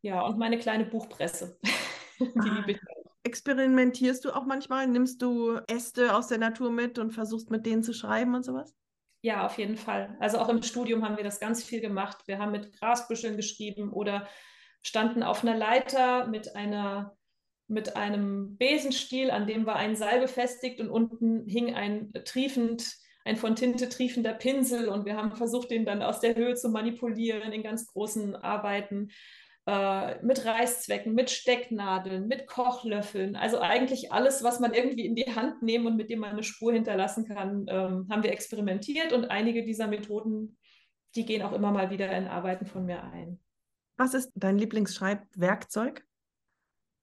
[0.03, 1.59] Ja, und meine kleine Buchpresse.
[2.19, 2.81] Die liebe ich.
[3.25, 4.87] Experimentierst du auch manchmal?
[4.87, 8.75] Nimmst du Äste aus der Natur mit und versuchst mit denen zu schreiben und sowas?
[9.21, 10.17] Ja, auf jeden Fall.
[10.21, 12.19] Also auch im Studium haben wir das ganz viel gemacht.
[12.27, 14.29] Wir haben mit Grasbüscheln geschrieben oder
[14.83, 17.17] standen auf einer Leiter mit einer
[17.71, 22.97] mit einem Besenstiel, an dem war ein Seil befestigt und unten hing ein triefend,
[23.27, 26.71] ein von Tinte triefender Pinsel und wir haben versucht, den dann aus der Höhe zu
[26.71, 29.11] manipulieren in ganz großen Arbeiten
[29.69, 33.37] äh, mit Reißzwecken, mit Stecknadeln, mit Kochlöffeln.
[33.37, 36.43] Also eigentlich alles, was man irgendwie in die Hand nehmen und mit dem man eine
[36.43, 40.57] Spur hinterlassen kann, ähm, haben wir experimentiert und einige dieser Methoden,
[41.15, 43.41] die gehen auch immer mal wieder in Arbeiten von mir ein.
[43.99, 46.03] Was ist dein Lieblingsschreibwerkzeug?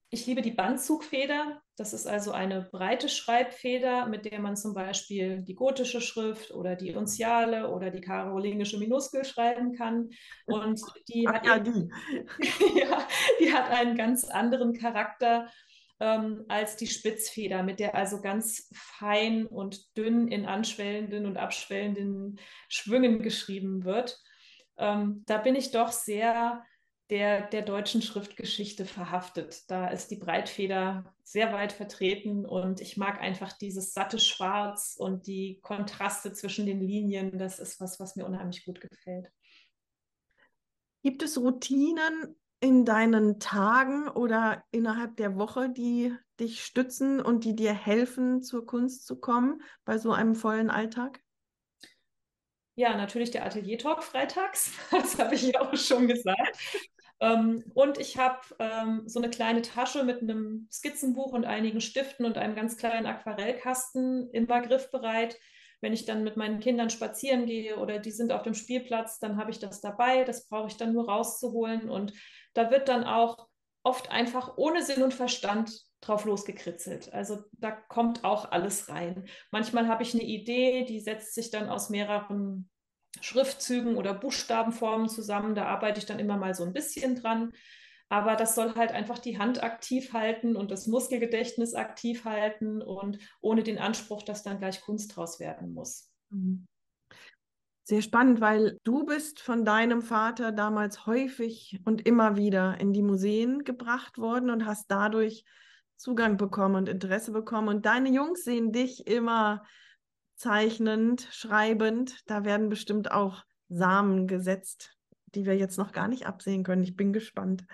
[0.09, 1.61] Ich liebe die Bandzugfeder.
[1.77, 6.75] Das ist also eine breite Schreibfeder, mit der man zum Beispiel die gotische Schrift oder
[6.77, 10.09] die Unziale oder die karolingische Minuskel schreiben kann.
[10.45, 11.89] Und die, Ach, hat, ja, die.
[12.79, 13.07] ja,
[13.41, 15.49] die hat einen ganz anderen Charakter
[15.99, 22.39] ähm, als die Spitzfeder, mit der also ganz fein und dünn in anschwellenden und abschwellenden
[22.69, 24.21] Schwüngen geschrieben wird.
[24.77, 26.63] Ähm, da bin ich doch sehr
[27.09, 29.69] der, der deutschen Schriftgeschichte verhaftet.
[29.69, 35.27] Da ist die Breitfeder sehr weit vertreten und ich mag einfach dieses satte Schwarz und
[35.27, 37.37] die Kontraste zwischen den Linien.
[37.37, 39.31] Das ist was, was mir unheimlich gut gefällt.
[41.03, 47.55] Gibt es Routinen in deinen Tagen oder innerhalb der Woche, die dich stützen und die
[47.55, 51.21] dir helfen, zur Kunst zu kommen bei so einem vollen Alltag?
[52.77, 54.71] Ja, natürlich der Atelier-Talk freitags.
[54.91, 56.57] Das habe ich ja auch schon gesagt.
[57.19, 62.25] Ähm, und ich habe ähm, so eine kleine Tasche mit einem Skizzenbuch und einigen Stiften
[62.25, 65.37] und einem ganz kleinen Aquarellkasten immer griffbereit.
[65.81, 69.37] Wenn ich dann mit meinen Kindern spazieren gehe oder die sind auf dem Spielplatz, dann
[69.37, 70.23] habe ich das dabei.
[70.23, 71.89] Das brauche ich dann nur rauszuholen.
[71.89, 72.13] Und
[72.53, 73.47] da wird dann auch
[73.83, 77.13] oft einfach ohne Sinn und Verstand drauf losgekritzelt.
[77.13, 79.25] Also da kommt auch alles rein.
[79.51, 82.69] Manchmal habe ich eine Idee, die setzt sich dann aus mehreren
[83.21, 85.55] Schriftzügen oder Buchstabenformen zusammen.
[85.55, 87.51] Da arbeite ich dann immer mal so ein bisschen dran.
[88.09, 93.17] Aber das soll halt einfach die Hand aktiv halten und das Muskelgedächtnis aktiv halten und
[93.41, 96.11] ohne den Anspruch, dass dann gleich Kunst draus werden muss.
[96.29, 96.67] Mhm.
[97.87, 103.03] Sehr spannend, weil du bist von deinem Vater damals häufig und immer wieder in die
[103.03, 105.45] Museen gebracht worden und hast dadurch
[105.95, 107.67] Zugang bekommen und Interesse bekommen.
[107.67, 109.63] Und deine Jungs sehen dich immer
[110.35, 112.19] zeichnend, schreibend.
[112.27, 114.95] Da werden bestimmt auch Samen gesetzt,
[115.27, 116.83] die wir jetzt noch gar nicht absehen können.
[116.83, 117.65] Ich bin gespannt.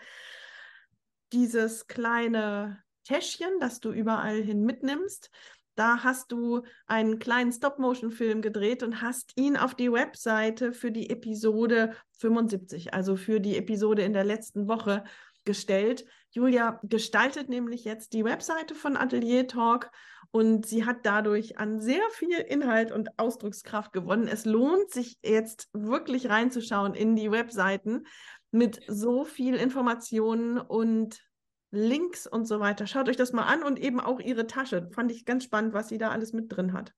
[1.33, 5.29] Dieses kleine Täschchen, das du überall hin mitnimmst,
[5.75, 11.09] da hast du einen kleinen Stop-Motion-Film gedreht und hast ihn auf die Webseite für die
[11.09, 15.03] Episode 75, also für die Episode in der letzten Woche
[15.45, 16.05] gestellt.
[16.31, 19.91] Julia gestaltet nämlich jetzt die Webseite von Atelier Talk
[20.31, 24.27] und sie hat dadurch an sehr viel Inhalt und Ausdruckskraft gewonnen.
[24.27, 28.05] Es lohnt sich jetzt wirklich reinzuschauen in die Webseiten
[28.51, 31.21] mit so viel Informationen und
[31.71, 32.85] Links und so weiter.
[32.87, 34.89] Schaut euch das mal an und eben auch ihre Tasche.
[34.91, 36.93] Fand ich ganz spannend, was sie da alles mit drin hat.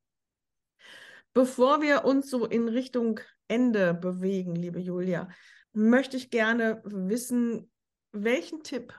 [1.34, 5.30] Bevor wir uns so in Richtung Ende bewegen, liebe Julia,
[5.74, 7.72] möchte ich gerne wissen,
[8.12, 8.94] welchen Tipp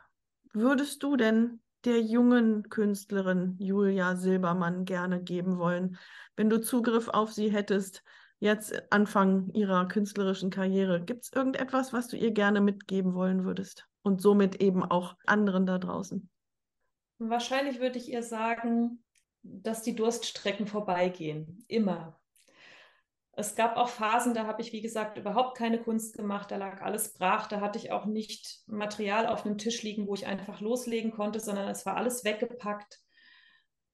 [0.53, 5.99] würdest du denn der jungen Künstlerin Julia Silbermann gerne geben wollen,
[6.37, 8.03] wenn du Zugriff auf sie hättest,
[8.39, 11.03] jetzt Anfang ihrer künstlerischen Karriere?
[11.03, 15.67] Gibt es irgendetwas, was du ihr gerne mitgeben wollen würdest und somit eben auch anderen
[15.67, 16.29] da draußen?
[17.19, 19.03] Wahrscheinlich würde ich ihr sagen,
[19.43, 22.19] dass die Durststrecken vorbeigehen, immer.
[23.37, 26.83] Es gab auch Phasen, da habe ich, wie gesagt, überhaupt keine Kunst gemacht, da lag
[26.83, 30.61] alles brach, da hatte ich auch nicht Material auf einem Tisch liegen, wo ich einfach
[30.61, 33.01] loslegen konnte, sondern es war alles weggepackt.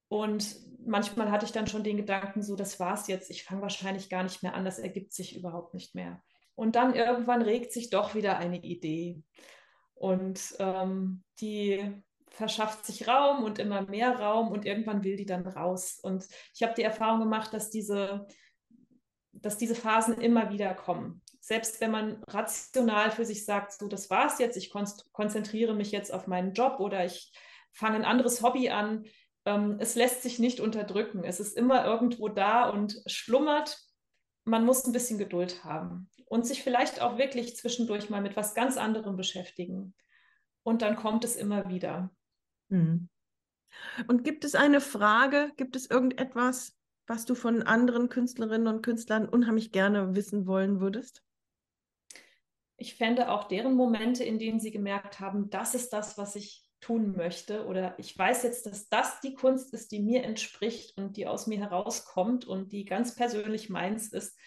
[0.08, 4.10] Und manchmal hatte ich dann schon den Gedanken, so, das war's jetzt, ich fange wahrscheinlich
[4.10, 6.22] gar nicht mehr an, das ergibt sich überhaupt nicht mehr.
[6.54, 9.22] Und dann irgendwann regt sich doch wieder eine Idee.
[9.94, 15.46] Und ähm, die verschafft sich Raum und immer mehr Raum und irgendwann will die dann
[15.46, 15.98] raus.
[16.02, 18.26] Und ich habe die Erfahrung gemacht, dass diese
[19.42, 21.22] dass diese Phasen immer wieder kommen.
[21.40, 25.90] Selbst wenn man rational für sich sagt, so das war's jetzt, ich kon konzentriere mich
[25.90, 27.32] jetzt auf meinen Job oder ich
[27.72, 29.04] fange ein anderes Hobby an,
[29.46, 31.24] ähm, es lässt sich nicht unterdrücken.
[31.24, 33.78] Es ist immer irgendwo da und schlummert.
[34.44, 38.54] Man muss ein bisschen Geduld haben und sich vielleicht auch wirklich zwischendurch mal mit was
[38.54, 39.94] ganz anderem beschäftigen.
[40.62, 42.10] Und dann kommt es immer wieder.
[42.68, 43.08] Mhm.
[44.08, 46.76] Und gibt es eine Frage, gibt es irgendetwas,
[47.10, 51.24] was du von anderen Künstlerinnen und Künstlern unheimlich gerne wissen wollen würdest?
[52.76, 56.64] Ich fände auch deren Momente, in denen sie gemerkt haben, das ist das, was ich
[56.80, 61.16] tun möchte oder ich weiß jetzt, dass das die Kunst ist, die mir entspricht und
[61.16, 64.38] die aus mir herauskommt und die ganz persönlich meins ist.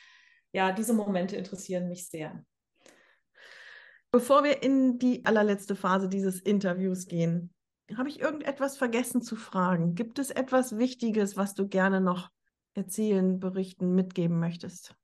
[0.53, 2.45] Ja, diese Momente interessieren mich sehr.
[4.09, 7.53] Bevor wir in die allerletzte Phase dieses Interviews gehen,
[7.97, 9.95] habe ich irgendetwas vergessen zu fragen?
[9.95, 12.31] Gibt es etwas Wichtiges, was du gerne noch
[12.73, 14.95] erzählen, berichten, mitgeben möchtest?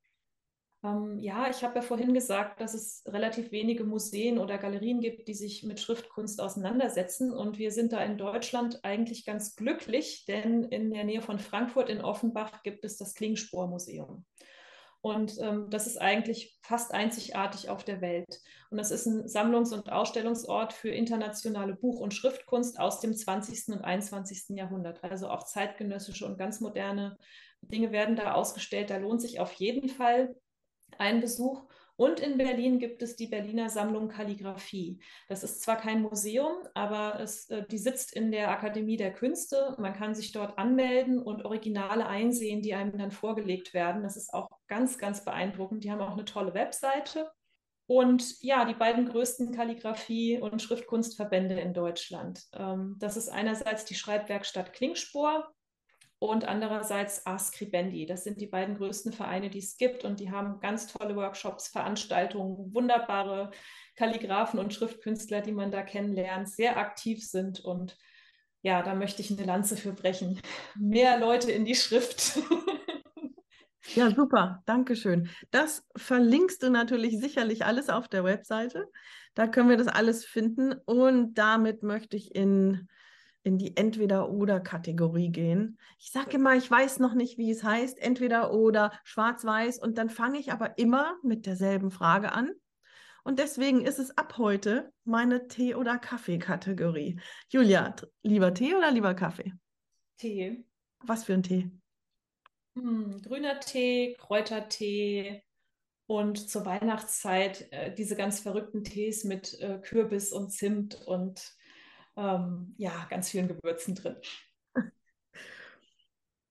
[0.83, 5.27] Ähm, ja, ich habe ja vorhin gesagt, dass es relativ wenige Museen oder Galerien gibt,
[5.27, 7.33] die sich mit Schriftkunst auseinandersetzen.
[7.33, 11.89] Und wir sind da in Deutschland eigentlich ganz glücklich, denn in der Nähe von Frankfurt
[11.89, 14.25] in Offenbach gibt es das Klingspor-Museum.
[15.01, 18.41] Und ähm, das ist eigentlich fast einzigartig auf der Welt.
[18.69, 23.75] Und das ist ein Sammlungs- und Ausstellungsort für internationale Buch- und Schriftkunst aus dem 20.
[23.75, 24.57] und 21.
[24.57, 25.01] Jahrhundert.
[25.03, 27.17] Also auch zeitgenössische und ganz moderne
[27.61, 28.89] Dinge werden da ausgestellt.
[28.89, 30.35] Da lohnt sich auf jeden Fall
[30.97, 31.67] ein Besuch.
[31.99, 35.01] Und in Berlin gibt es die Berliner Sammlung Kalligraphie.
[35.27, 39.75] Das ist zwar kein Museum, aber es, äh, die sitzt in der Akademie der Künste.
[39.77, 44.01] Man kann sich dort anmelden und Originale einsehen, die einem dann vorgelegt werden.
[44.01, 45.83] Das ist auch ganz, ganz beeindruckend.
[45.83, 47.29] Die haben auch eine tolle Webseite.
[47.85, 52.45] Und ja, die beiden größten Kalligraphie- und Schriftkunstverbände in Deutschland.
[52.53, 55.51] Ähm, das ist einerseits die Schreibwerkstatt Klingspor
[56.19, 58.05] und andererseits Ascribendi.
[58.05, 61.69] Das sind die beiden größten Vereine, die es gibt und die haben ganz tolle Workshops,
[61.69, 63.51] Veranstaltungen, wunderbare
[63.95, 67.97] Kalligraphen und Schriftkünstler, die man da kennenlernt, sehr aktiv sind und
[68.61, 70.41] ja, da möchte ich eine Lanze für brechen.
[70.77, 72.39] Mehr Leute in die Schrift.
[73.95, 75.29] Ja, super, Dankeschön.
[75.49, 78.85] Das verlinkst du natürlich sicherlich alles auf der Webseite.
[79.33, 80.73] Da können wir das alles finden.
[80.85, 82.87] Und damit möchte ich in
[83.43, 85.77] in die Entweder-Oder-Kategorie gehen.
[85.97, 89.79] Ich sage immer, ich weiß noch nicht, wie es heißt, entweder oder, schwarz-weiß.
[89.79, 92.51] Und dann fange ich aber immer mit derselben Frage an.
[93.23, 97.19] Und deswegen ist es ab heute meine Tee- oder Kaffee-Kategorie.
[97.49, 99.53] Julia, lieber Tee oder lieber Kaffee?
[100.17, 100.65] Tee.
[101.01, 101.69] Was für ein Tee?
[102.75, 105.43] Hm, grüner Tee, Kräutertee
[106.07, 111.55] und zur Weihnachtszeit äh, diese ganz verrückten Tees mit äh, Kürbis und Zimt und
[112.19, 114.17] ähm, ja, ganz vielen Gewürzen drin.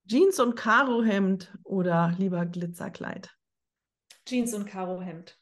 [0.07, 3.31] Jeans und Karohemd oder lieber Glitzerkleid?
[4.25, 5.39] Jeans und Karohemd.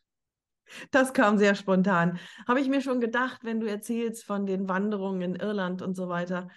[0.90, 2.18] Das kam sehr spontan.
[2.48, 6.08] Habe ich mir schon gedacht, wenn du erzählst von den Wanderungen in Irland und so
[6.08, 6.48] weiter.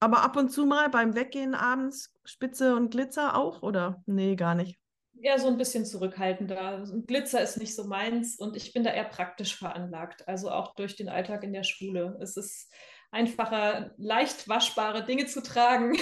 [0.00, 4.02] Aber ab und zu mal beim Weggehen abends Spitze und Glitzer auch oder?
[4.06, 4.80] Nee, gar nicht
[5.22, 6.84] eher so ein bisschen zurückhaltender.
[7.06, 10.96] Glitzer ist nicht so meins und ich bin da eher praktisch veranlagt, also auch durch
[10.96, 12.18] den Alltag in der Schule.
[12.20, 12.72] Es ist
[13.10, 15.98] einfacher, leicht waschbare Dinge zu tragen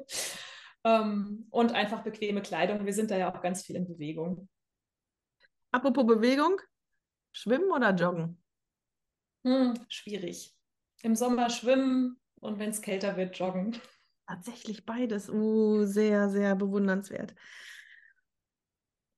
[0.84, 2.84] ähm, und einfach bequeme Kleidung.
[2.84, 4.48] Wir sind da ja auch ganz viel in Bewegung.
[5.70, 6.60] Apropos Bewegung,
[7.32, 8.42] schwimmen oder joggen?
[9.44, 10.54] Hm, schwierig.
[11.02, 13.80] Im Sommer schwimmen und wenn es kälter wird, joggen.
[14.26, 15.28] Tatsächlich beides.
[15.28, 17.34] Uh, sehr, sehr bewundernswert.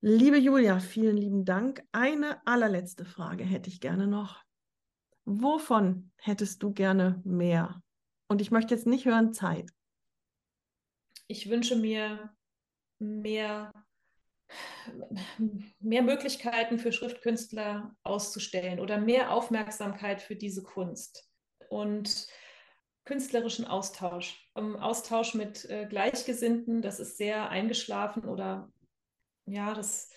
[0.07, 1.83] Liebe Julia, vielen lieben Dank.
[1.91, 4.45] Eine allerletzte Frage hätte ich gerne noch.
[5.25, 7.81] Wovon hättest du gerne mehr?
[8.29, 9.71] Und ich möchte jetzt nicht hören Zeit.
[11.27, 12.35] Ich wünsche mir
[12.99, 13.73] mehr,
[15.81, 21.31] mehr Möglichkeiten für Schriftkünstler auszustellen oder mehr Aufmerksamkeit für diese Kunst
[21.71, 22.29] und
[23.07, 24.51] künstlerischen Austausch.
[24.53, 28.71] Austausch mit äh, Gleichgesinnten, das ist sehr eingeschlafen oder
[29.47, 30.11] ja, das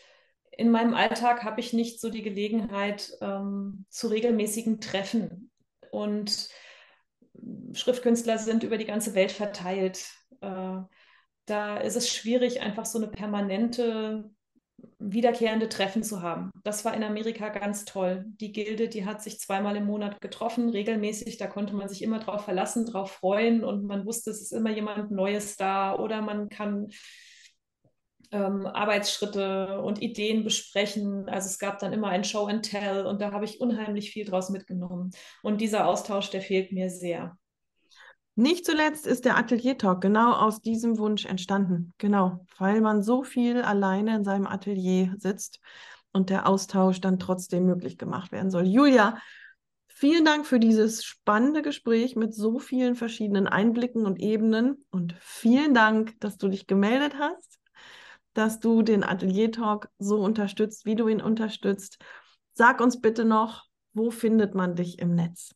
[0.51, 5.51] in meinem Alltag habe ich nicht so die Gelegenheit ähm, zu regelmäßigen Treffen.
[5.91, 6.49] Und
[7.73, 10.05] Schriftkünstler sind über die ganze Welt verteilt.
[10.41, 10.79] Äh,
[11.45, 14.29] da ist es schwierig, einfach so eine permanente,
[14.99, 16.51] wiederkehrende Treffen zu haben.
[16.63, 18.25] Das war in Amerika ganz toll.
[18.27, 21.37] Die Gilde, die hat sich zweimal im Monat getroffen, regelmäßig.
[21.37, 24.71] Da konnte man sich immer drauf verlassen, drauf freuen und man wusste, es ist immer
[24.71, 26.89] jemand Neues da oder man kann
[28.31, 31.27] ähm, Arbeitsschritte und Ideen besprechen.
[31.29, 34.25] Also es gab dann immer ein Show and Tell und da habe ich unheimlich viel
[34.25, 35.11] draus mitgenommen.
[35.43, 37.37] Und dieser Austausch, der fehlt mir sehr.
[38.35, 41.93] Nicht zuletzt ist der Atelier Talk genau aus diesem Wunsch entstanden.
[41.97, 45.59] Genau, weil man so viel alleine in seinem Atelier sitzt
[46.11, 48.67] und der Austausch dann trotzdem möglich gemacht werden soll.
[48.67, 49.17] Julia,
[49.87, 55.73] vielen Dank für dieses spannende Gespräch mit so vielen verschiedenen Einblicken und Ebenen und vielen
[55.73, 57.56] Dank, dass du dich gemeldet hast
[58.37, 61.97] dass du den Atelier Talk so unterstützt, wie du ihn unterstützt.
[62.53, 65.55] Sag uns bitte noch, wo findet man dich im Netz?